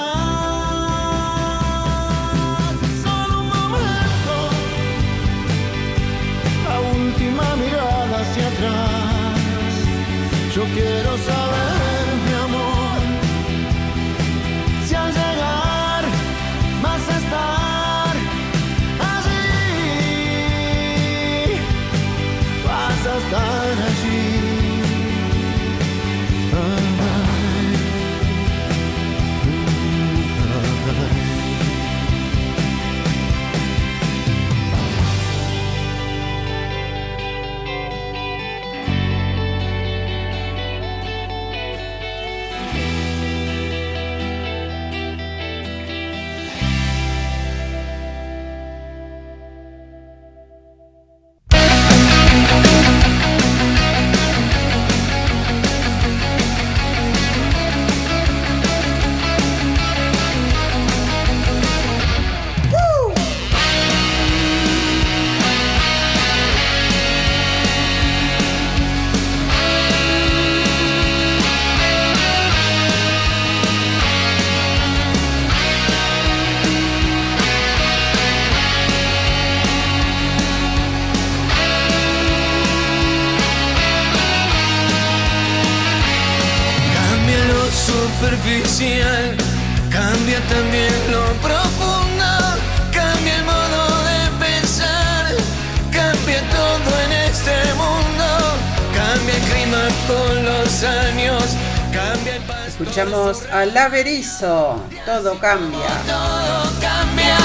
Escuchamos 103.39 103.47
a 103.53 103.65
Laverizo, 103.67 104.81
todo 105.05 105.39
cambia. 105.39 105.89
Todo 106.07 106.73
cambia, 106.81 107.37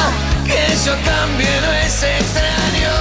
que 0.46 0.76
yo 0.86 0.94
cambie 1.06 1.62
no 1.62 1.74
es 1.74 2.04
extraño. 2.04 2.94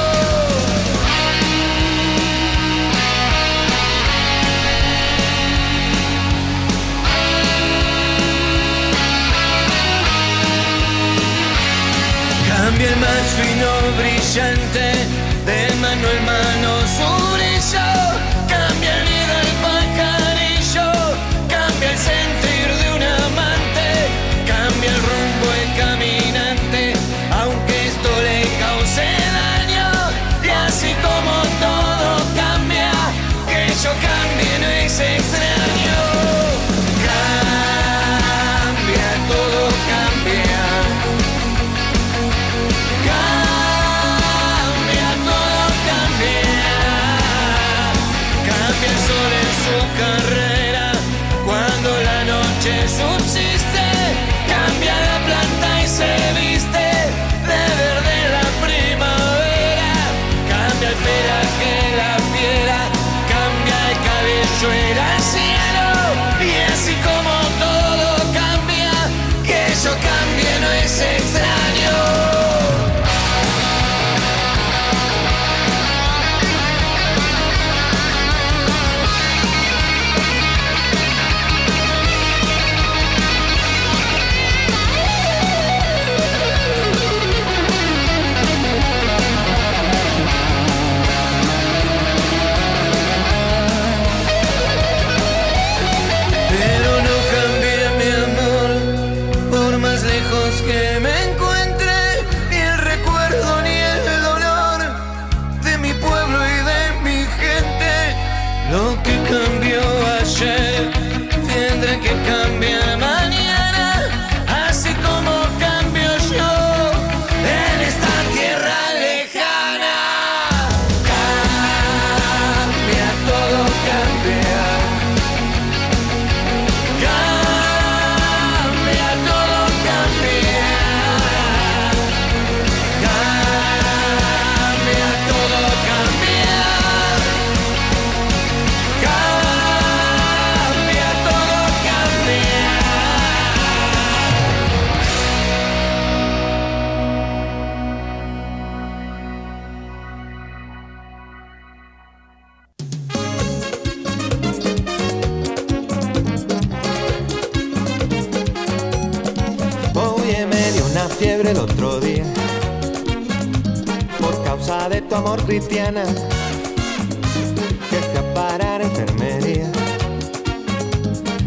Cambia 12.48 12.88
el 12.88 12.96
más 12.96 13.26
fino 13.38 13.70
brillante, 13.98 14.92
de 15.46 15.74
mano 15.76 16.08
en 16.08 16.24
mano 16.24 16.80
su 16.86 17.34
brillo. 17.34 18.31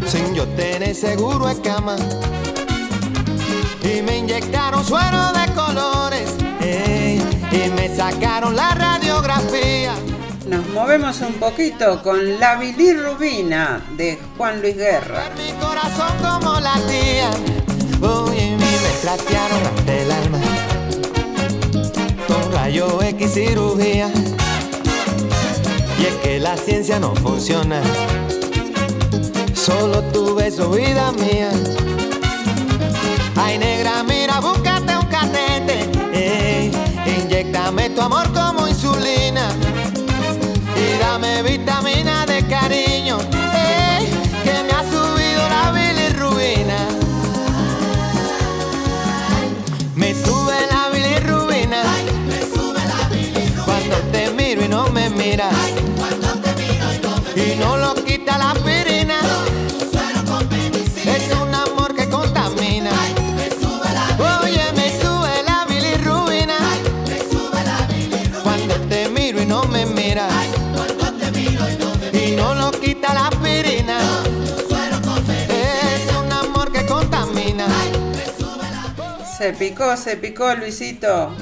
Sin 0.06 0.34
yo 0.34 0.46
tener 0.48 0.94
seguro 0.94 1.46
de 1.46 1.60
cama 1.60 1.96
y 3.82 4.02
me 4.02 4.18
inyectaron 4.18 4.84
suero 4.84 5.32
de 5.32 5.52
colores 5.54 6.34
ey, 6.60 7.20
y 7.50 7.70
me 7.70 7.94
sacaron 7.94 8.54
la 8.54 8.74
radiografía. 8.74 9.94
Nos 10.46 10.66
movemos 10.68 11.20
un 11.22 11.34
poquito 11.34 12.02
con 12.02 12.38
La 12.38 12.56
bilirrubina 12.56 13.84
de 13.96 14.18
Juan 14.36 14.60
Luis 14.60 14.76
Guerra. 14.76 15.24
Mi 15.36 15.52
corazón 15.60 16.12
como 16.22 16.60
latía. 16.60 17.30
Oye, 18.00 18.50
mi 18.50 18.56
me 18.56 18.90
trastearon 19.02 19.60
hasta 19.66 19.94
el 19.94 20.10
alma. 20.12 20.38
Con 22.28 22.52
rayo 22.52 23.02
X 23.02 23.34
cirugía. 23.34 24.08
Y 25.98 26.04
es 26.04 26.14
que 26.22 26.38
la 26.38 26.56
ciencia 26.56 27.00
no 27.00 27.12
funciona. 27.16 27.82
Solo 29.66 30.00
tu 30.12 30.36
beso, 30.36 30.70
vida 30.70 31.10
mía. 31.10 31.50
Ay, 33.34 33.58
negra, 33.58 34.04
mira, 34.04 34.38
búscate 34.38 34.96
un 34.96 35.06
catete. 35.06 35.90
Ey, 36.12 36.70
inyectame 37.04 37.90
tu 37.90 38.00
amor 38.00 38.32
como 38.32 38.68
insulina. 38.68 39.48
Y 40.76 40.98
dame 41.00 41.42
vitamina 41.42 42.24
de 42.26 42.46
cariño. 42.46 43.18
Que 44.44 44.52
me 44.62 44.70
ha 44.70 44.84
subido 44.88 45.48
la 45.48 45.72
bilirrubina. 45.72 46.86
Me 49.96 50.14
sube 50.14 50.58
la 50.70 50.90
bilirrubina. 50.90 51.82
Cuando 53.64 53.96
te 54.12 54.30
miro 54.30 54.64
y 54.64 54.68
no 54.68 54.86
me 54.90 55.10
miras. 55.10 55.52
Y 57.34 57.56
no 57.56 57.76
lo 57.78 57.96
quita 57.96 58.38
la 58.38 58.52
aspirina. 58.52 59.45
Se 79.46 79.52
picó, 79.52 79.96
se 79.96 80.16
picó 80.16 80.52
Luisito. 80.56 81.32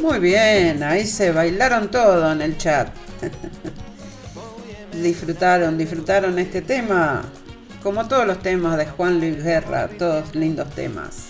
Muy 0.00 0.18
bien, 0.18 0.82
ahí 0.82 1.06
se 1.06 1.30
bailaron 1.30 1.90
todo 1.90 2.32
en 2.32 2.40
el 2.40 2.56
chat. 2.56 2.88
disfrutaron, 5.02 5.76
disfrutaron 5.76 6.38
este 6.38 6.62
tema. 6.62 7.22
Como 7.82 8.08
todos 8.08 8.26
los 8.26 8.38
temas 8.38 8.78
de 8.78 8.86
Juan 8.86 9.20
Luis 9.20 9.42
Guerra, 9.44 9.88
todos 9.98 10.34
lindos 10.34 10.70
temas. 10.70 11.26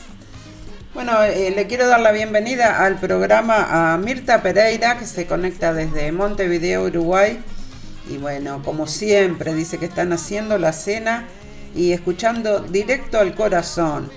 Bueno, 0.95 1.21
eh, 1.25 1.53
le 1.55 1.67
quiero 1.67 1.89
dar 1.89 1.99
la 2.01 2.13
bienvenida 2.13 2.85
al 2.85 3.01
programa 3.01 3.93
a 3.93 3.99
Mirta 3.99 4.41
Pereira, 4.41 4.99
que 4.99 5.07
se 5.07 5.27
conecta 5.27 5.73
desde 5.75 6.13
Montevideo, 6.13 6.85
Uruguay. 6.85 7.41
Y 8.09 8.19
bueno, 8.19 8.63
como 8.65 8.87
siempre, 8.87 9.53
dice 9.53 9.79
que 9.79 9.87
están 9.87 10.13
haciendo 10.13 10.59
la 10.59 10.73
cena 10.73 11.27
y 11.75 11.91
escuchando 11.91 12.61
directo 12.61 13.19
al 13.19 13.35
corazón. 13.35 14.11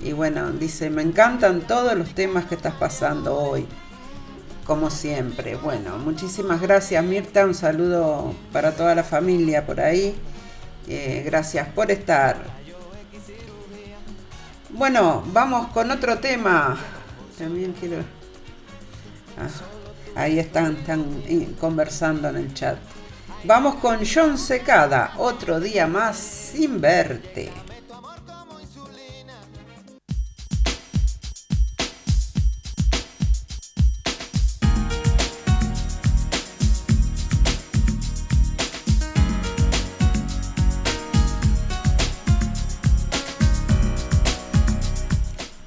Y 0.00 0.12
bueno, 0.12 0.52
dice, 0.52 0.90
me 0.90 1.02
encantan 1.02 1.62
todos 1.62 1.94
los 1.94 2.14
temas 2.14 2.44
que 2.44 2.54
estás 2.54 2.74
pasando 2.74 3.36
hoy 3.36 3.66
como 4.66 4.90
siempre. 4.90 5.56
Bueno, 5.56 5.96
muchísimas 5.98 6.60
gracias 6.60 7.02
Mirta, 7.04 7.44
un 7.46 7.54
saludo 7.54 8.34
para 8.52 8.72
toda 8.72 8.94
la 8.94 9.04
familia 9.04 9.64
por 9.64 9.80
ahí. 9.80 10.14
Eh, 10.88 11.22
gracias 11.24 11.68
por 11.68 11.90
estar. 11.90 12.36
Bueno, 14.70 15.22
vamos 15.32 15.68
con 15.68 15.90
otro 15.90 16.18
tema. 16.18 16.76
También 17.38 17.72
quiero... 17.78 17.98
Ah, 19.38 19.48
ahí 20.20 20.38
están, 20.38 20.76
están 20.76 21.22
eh, 21.26 21.48
conversando 21.60 22.28
en 22.28 22.36
el 22.36 22.54
chat. 22.54 22.76
Vamos 23.44 23.76
con 23.76 24.00
John 24.04 24.36
Secada, 24.38 25.12
otro 25.18 25.60
día 25.60 25.86
más 25.86 26.16
sin 26.16 26.80
verte. 26.80 27.52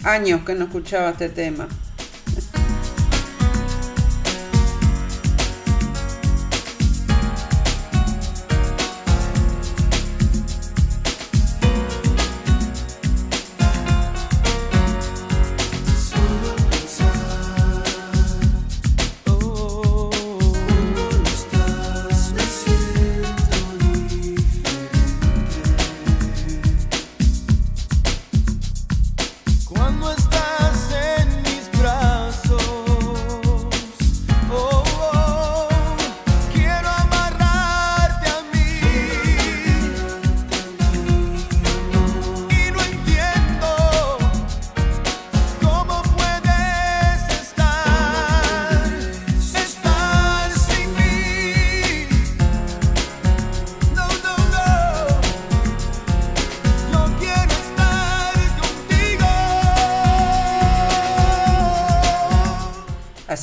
Años 0.09 0.41
que 0.43 0.55
no 0.55 0.65
escuchaba 0.65 1.11
este 1.11 1.29
tema. 1.29 1.67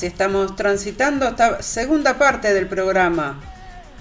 Estamos 0.07 0.55
transitando 0.55 1.27
esta 1.27 1.61
segunda 1.63 2.17
parte 2.17 2.55
del 2.55 2.69
programa 2.69 3.41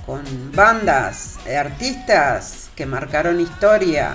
con 0.05 0.21
bandas, 0.51 1.39
eh, 1.47 1.57
artistas 1.57 2.69
que 2.75 2.85
marcaron 2.85 3.39
historia 3.39 4.11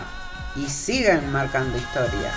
y 0.54 0.66
siguen 0.66 1.32
marcando 1.32 1.76
historia. 1.76 2.30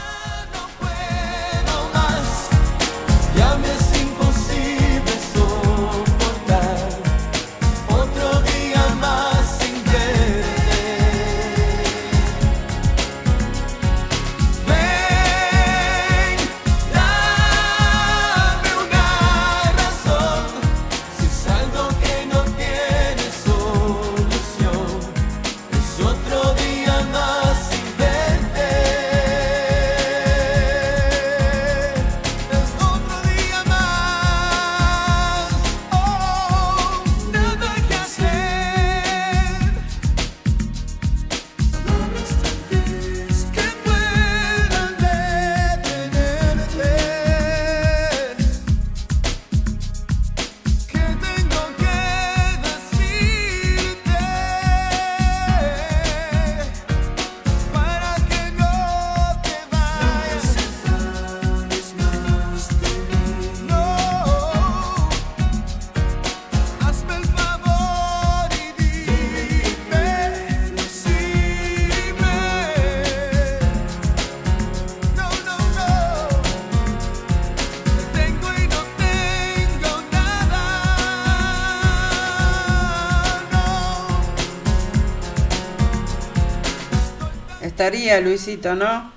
Luisito, 88.22 88.76
¿no? 88.76 89.12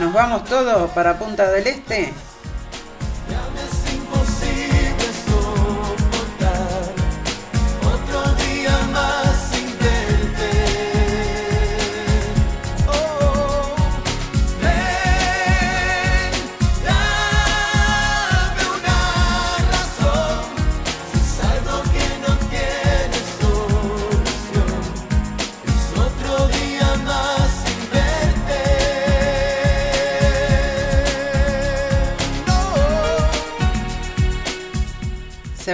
Nos 0.00 0.12
vamos 0.12 0.44
todos 0.44 0.90
para 0.90 1.18
Punta 1.18 1.50
del 1.50 1.66
Este. 1.68 2.12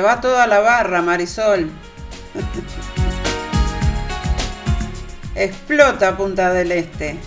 Va 0.04 0.20
toda 0.20 0.46
la 0.46 0.60
barra, 0.60 1.02
Marisol. 1.02 1.70
Explota 5.34 6.16
Punta 6.16 6.52
del 6.52 6.70
Este. 6.72 7.18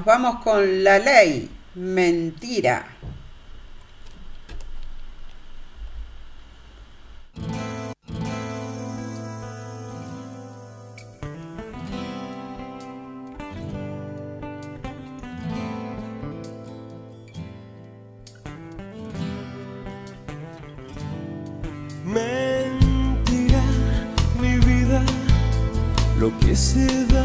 Nos 0.00 0.06
vamos 0.06 0.42
con 0.42 0.82
la 0.82 0.98
ley. 0.98 1.46
Mentira. 1.74 2.86
Mentira, 22.06 23.62
mi 24.40 24.56
vida, 24.60 25.02
lo 26.18 26.32
que 26.38 26.56
se 26.56 27.04
da 27.08 27.19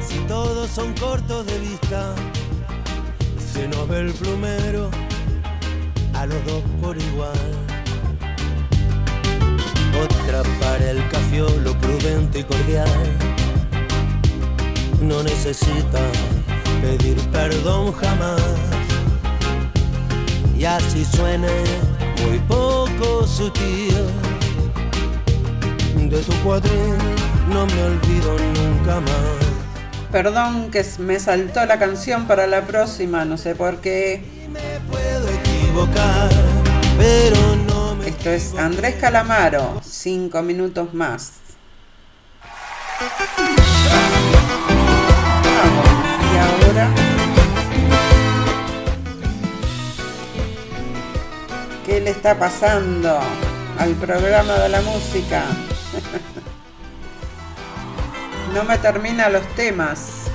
si 0.00 0.18
todos 0.26 0.68
son 0.70 0.92
cortos 0.94 1.46
de 1.46 1.58
vista, 1.60 2.14
se 3.52 3.68
nos 3.68 3.86
ve 3.88 4.00
el 4.00 4.12
plumero 4.12 4.90
a 6.14 6.26
los 6.26 6.44
dos 6.44 6.62
por 6.82 6.96
igual. 6.96 7.38
Otra 10.02 10.42
para 10.60 10.90
el 10.90 11.08
cafiolo 11.10 11.78
prudente 11.78 12.40
y 12.40 12.44
cordial. 12.44 12.88
No 15.00 15.22
necesita 15.22 16.00
pedir 16.82 17.18
perdón 17.30 17.92
jamás. 17.92 18.42
Y 20.58 20.64
así 20.64 21.04
suene 21.04 21.52
muy 22.26 22.38
poco 22.48 23.26
sutil. 23.28 23.94
De 26.10 26.20
tu 26.20 26.32
cuadril 26.42 27.17
no 27.48 27.66
me 27.66 27.82
olvido 27.82 28.36
nunca 28.38 29.00
más. 29.00 29.38
Perdón 30.12 30.70
que 30.70 30.84
me 30.98 31.20
saltó 31.20 31.64
la 31.66 31.78
canción 31.78 32.26
para 32.26 32.46
la 32.46 32.62
próxima, 32.62 33.24
no 33.24 33.36
sé 33.36 33.54
por 33.54 33.78
qué. 33.80 34.22
equivocar, 35.44 36.30
pero 36.98 37.56
no 37.68 37.94
me 37.94 38.08
Esto 38.08 38.30
es 38.30 38.54
Andrés 38.54 38.96
Calamaro, 38.96 39.80
cinco 39.84 40.42
minutos 40.42 40.94
más. 40.94 41.32
Vamos, 45.44 45.86
y 46.32 46.36
ahora. 46.38 46.90
¿Qué 51.84 52.00
le 52.00 52.10
está 52.10 52.38
pasando 52.38 53.18
al 53.78 53.92
programa 53.94 54.54
de 54.54 54.68
la 54.68 54.80
música? 54.82 55.44
No 58.54 58.64
me 58.64 58.78
termina 58.78 59.28
los 59.28 59.46
temas. 59.54 60.28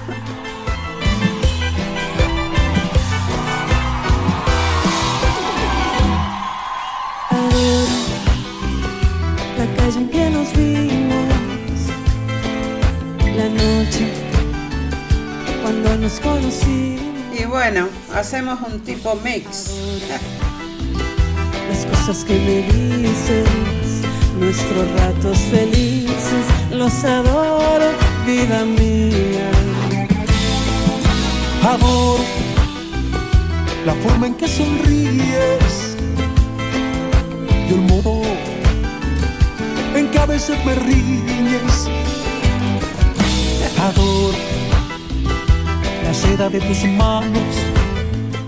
la 9.57 9.66
calle 9.76 9.99
en 9.99 10.09
que 10.09 10.30
nos 10.30 10.51
vimos, 10.53 11.26
la 13.36 13.49
noche 13.49 14.14
cuando 15.61 15.95
nos 15.97 16.20
conocimos, 16.20 17.01
Y 17.39 17.45
bueno, 17.45 17.88
hacemos 18.14 18.59
un 18.61 18.80
tipo 18.82 19.16
mix. 19.24 19.72
las 21.70 21.86
cosas 21.86 22.24
que 22.26 22.34
me 22.34 23.07
dices, 23.07 23.47
nuestros 24.39 24.91
ratos 24.99 25.38
felices, 25.51 26.45
los 26.74 27.03
adoro, 27.03 27.86
vida 28.26 28.65
mía. 28.65 29.51
Amor, 31.63 32.19
la 33.86 33.93
forma 33.95 34.28
en 34.28 34.36
que 34.36 34.47
sonríes 34.47 35.95
y 37.69 37.74
el 37.74 37.82
modo 37.82 38.21
en 39.95 40.09
que 40.09 40.19
a 40.19 40.26
veces 40.26 40.57
me 40.65 40.76
riñes. 40.76 41.89
Adoro 43.80 44.38
la 46.03 46.13
seda 46.13 46.49
de 46.49 46.59
tus 46.59 46.84
manos, 46.86 47.55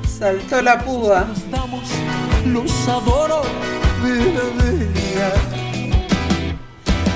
Saltó 0.07 0.61
la 0.61 0.80
púa. 0.80 1.28
los 2.45 2.88
adoro, 2.88 3.41
vida 4.01 4.43
mía. 4.59 5.34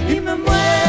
Y 0.09 0.19
me 0.19 0.35
muero 0.35 0.88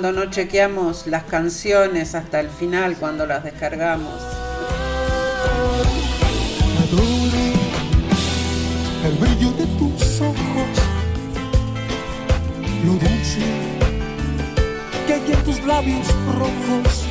cuando 0.00 0.24
no 0.24 0.30
chequeamos 0.30 1.08
las 1.08 1.24
canciones 1.24 2.14
hasta 2.14 2.38
el 2.38 2.50
final, 2.50 2.96
cuando 2.98 3.26
las 3.26 3.42
descargamos. 3.42 4.22
Adoro 6.84 7.04
el 9.04 9.12
brillo 9.14 9.50
de 9.54 9.66
tus 9.76 10.20
ojos, 10.20 10.68
lo 12.84 12.92
dulce 12.92 13.40
que 15.08 15.14
hay 15.14 15.32
en 15.32 15.44
tus 15.44 15.64
labios 15.64 16.06
rojos. 16.38 17.04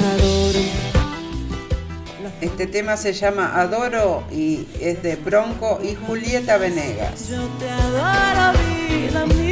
Adoro 0.00 0.60
Este 2.40 2.66
tema 2.66 2.96
se 2.96 3.12
llama 3.12 3.60
Adoro 3.60 4.24
y 4.32 4.66
es 4.80 5.02
de 5.02 5.16
Bronco 5.16 5.80
y 5.82 5.96
Julieta 5.96 6.56
Venegas. 6.56 7.28
Yo 7.28 7.46
te 7.58 7.68
adoro, 7.68 8.58
vida 8.88 9.26
mía. 9.26 9.43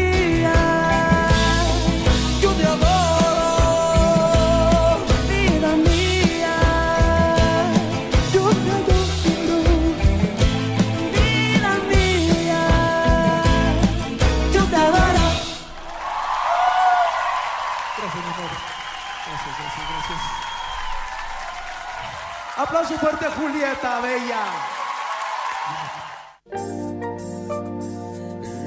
Aplauso 22.63 22.95
fuerte 22.95 23.27
Julieta, 23.27 24.01
bella. 24.01 24.45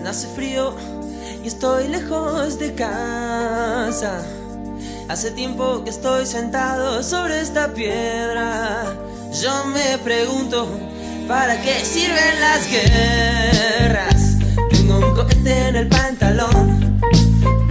Hace 0.06 0.28
frío 0.36 0.76
y 1.42 1.48
estoy 1.48 1.88
lejos 1.88 2.60
de 2.60 2.76
casa. 2.76 4.22
Hace 5.08 5.32
tiempo 5.32 5.82
que 5.86 5.92
estoy 5.92 6.26
sentado 6.26 7.02
sobre 7.04 7.40
esta 7.40 7.74
piedra. 7.74 8.84
Yo 9.42 9.64
me 9.68 9.98
pregunto, 10.00 10.68
¿para 11.30 11.62
qué 11.62 11.80
sirven 11.86 12.42
las 12.42 12.68
guerras? 12.70 14.40
Tengo 14.72 14.98
un 14.98 15.16
cohete 15.16 15.70
en 15.70 15.76
el 15.78 15.88
pantalón. 15.88 17.00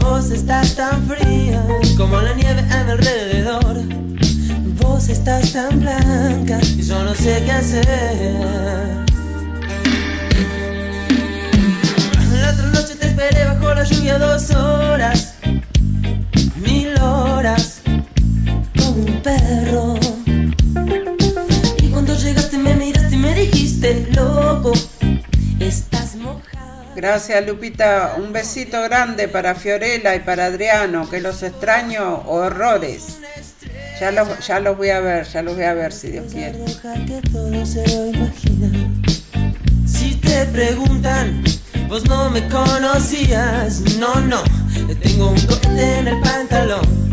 Vos 0.01 0.31
estás 0.31 0.75
tan 0.75 1.07
fría 1.07 1.62
como 1.99 2.18
la 2.22 2.33
nieve 2.33 2.64
a 2.72 2.85
mi 2.85 2.93
alrededor. 2.93 4.03
Estás 4.97 5.53
tan 5.53 5.80
blanca 5.80 6.59
y 6.62 6.82
yo 6.82 7.03
no 7.03 7.14
sé 7.14 7.42
qué 7.45 7.53
hacer. 7.53 7.84
La 12.32 12.51
otra 12.51 12.66
noche 12.68 12.95
te 12.99 13.07
esperé 13.09 13.45
bajo 13.45 13.74
la 13.74 13.84
lluvia 13.84 14.18
dos 14.18 14.51
horas, 14.51 15.34
mil 16.57 16.99
horas, 17.01 17.82
como 18.76 18.90
un 18.90 19.22
perro. 19.22 19.95
Y 21.82 21.88
cuando 21.90 22.14
llegaste 22.16 22.57
me 22.57 22.74
miraste 22.74 23.14
y 23.14 23.18
me 23.18 23.34
dijiste, 23.34 24.07
loco, 24.12 24.72
estás 25.61 26.16
mojado. 26.16 26.95
Gracias 26.97 27.47
Lupita, 27.47 28.14
un 28.18 28.32
besito 28.32 28.80
grande 28.82 29.28
para 29.28 29.55
Fiorella 29.55 30.14
y 30.14 30.20
para 30.20 30.47
Adriano, 30.47 31.09
que 31.11 31.20
los 31.20 31.42
extraño 31.42 32.22
horrores. 32.26 33.18
Ya 34.01 34.11
los, 34.11 34.47
ya 34.47 34.59
los 34.59 34.76
voy 34.76 34.90
a 34.90 35.01
ver, 35.01 35.24
ya 35.26 35.42
los 35.42 35.55
voy 35.55 35.64
a 35.64 35.74
ver 35.74 35.92
si 35.92 36.09
Dios 36.09 36.32
quiere. 36.32 36.59
Si 39.86 40.16
te 40.16 40.47
preguntan, 40.47 41.45
vos 41.88 42.05
no 42.09 42.28
me 42.28 42.49
conocías. 42.49 43.80
No, 43.99 44.16
no, 44.16 44.42
tengo 45.01 45.30
un 45.30 45.40
cohete 45.47 45.99
en 45.99 46.09
el 46.09 46.20
pantalón. 46.20 47.05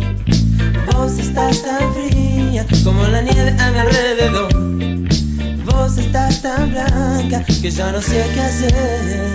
Vos 0.92 1.20
estás 1.20 1.62
tan 1.62 1.94
fría 1.94 2.66
como 2.84 3.04
la 3.08 3.22
nieve 3.22 3.56
a 3.60 3.72
mi 3.72 3.80
alrededor. 3.80 4.52
Vos 5.66 5.98
estás 6.00 6.42
tan 6.42 6.72
blanca 6.72 7.44
que 7.44 7.70
ya 7.70 7.92
no 7.92 8.02
sé 8.02 8.26
qué 8.34 8.42
hacer. 8.42 9.31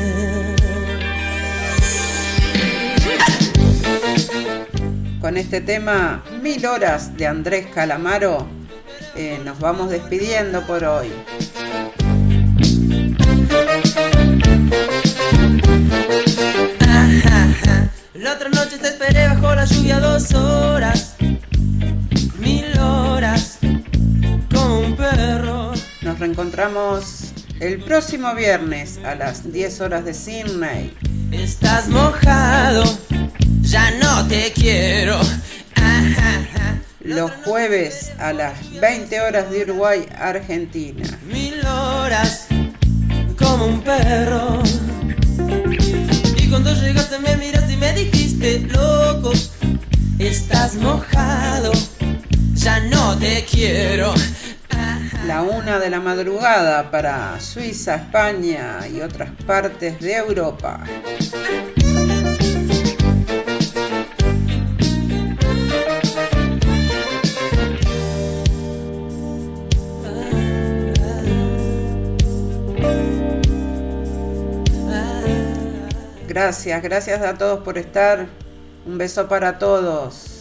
Con 5.27 5.37
este 5.37 5.61
tema, 5.61 6.23
Mil 6.41 6.65
Horas 6.67 7.17
de 7.17 7.27
Andrés 7.27 7.67
Calamaro, 7.75 8.47
eh, 9.17 9.41
nos 9.45 9.59
vamos 9.59 9.91
despidiendo 9.91 10.65
por 10.65 10.85
hoy. 10.85 11.09
La 18.15 18.35
otra 18.35 18.51
noche 18.51 18.79
te 18.79 18.87
esperé 18.87 19.27
bajo 19.27 19.53
la 19.53 19.65
lluvia 19.65 19.99
dos 19.99 20.33
horas, 20.33 21.17
mil 22.39 22.79
horas, 22.79 23.59
como 24.55 24.79
un 24.79 24.97
perro. 24.97 25.73
Nos 26.03 26.21
reencontramos 26.21 27.33
el 27.59 27.83
próximo 27.83 28.33
viernes 28.37 29.01
a 29.05 29.17
las 29.17 29.53
10 29.53 29.81
horas 29.81 30.05
de 30.05 30.15
Sydney. 30.15 30.97
Estás 31.33 31.89
mojado, 31.89 32.85
ya 33.77 33.91
no 33.91 34.27
te 34.27 34.53
quiero. 34.53 35.21
Los 37.01 37.31
jueves 37.45 38.11
a 38.19 38.33
las 38.33 38.55
20 38.81 39.21
horas 39.21 39.51
de 39.51 39.65
Uruguay, 39.65 40.07
Argentina. 40.19 41.07
Mil 41.31 41.61
horas, 41.67 42.47
como 43.39 43.67
un 43.67 43.83
perro. 43.83 44.63
Y 46.39 46.49
cuando 46.49 46.73
llegaste 46.73 47.19
me 47.19 47.37
miraste 47.37 47.75
y 47.75 47.77
me 47.77 47.93
dijiste, 47.93 48.61
loco, 48.61 49.33
estás 50.19 50.77
mojado, 50.77 51.73
ya 52.55 52.81
no 52.81 53.19
te 53.19 53.45
quiero. 53.45 54.15
La 55.27 55.43
una 55.43 55.79
de 55.79 55.91
la 55.91 56.01
madrugada 56.01 56.91
para 56.91 57.39
Suiza, 57.41 57.97
España 57.97 58.79
y 58.91 59.03
otras 59.03 59.31
partes 59.47 60.01
de 60.01 60.15
Europa. 60.15 60.83
Gracias, 76.37 76.83
gracias 76.83 77.23
a 77.23 77.33
todos 77.33 77.65
por 77.65 77.79
estar. 77.79 78.27
Un 78.85 78.99
beso 78.99 79.27
para 79.27 79.59
todos. 79.59 80.36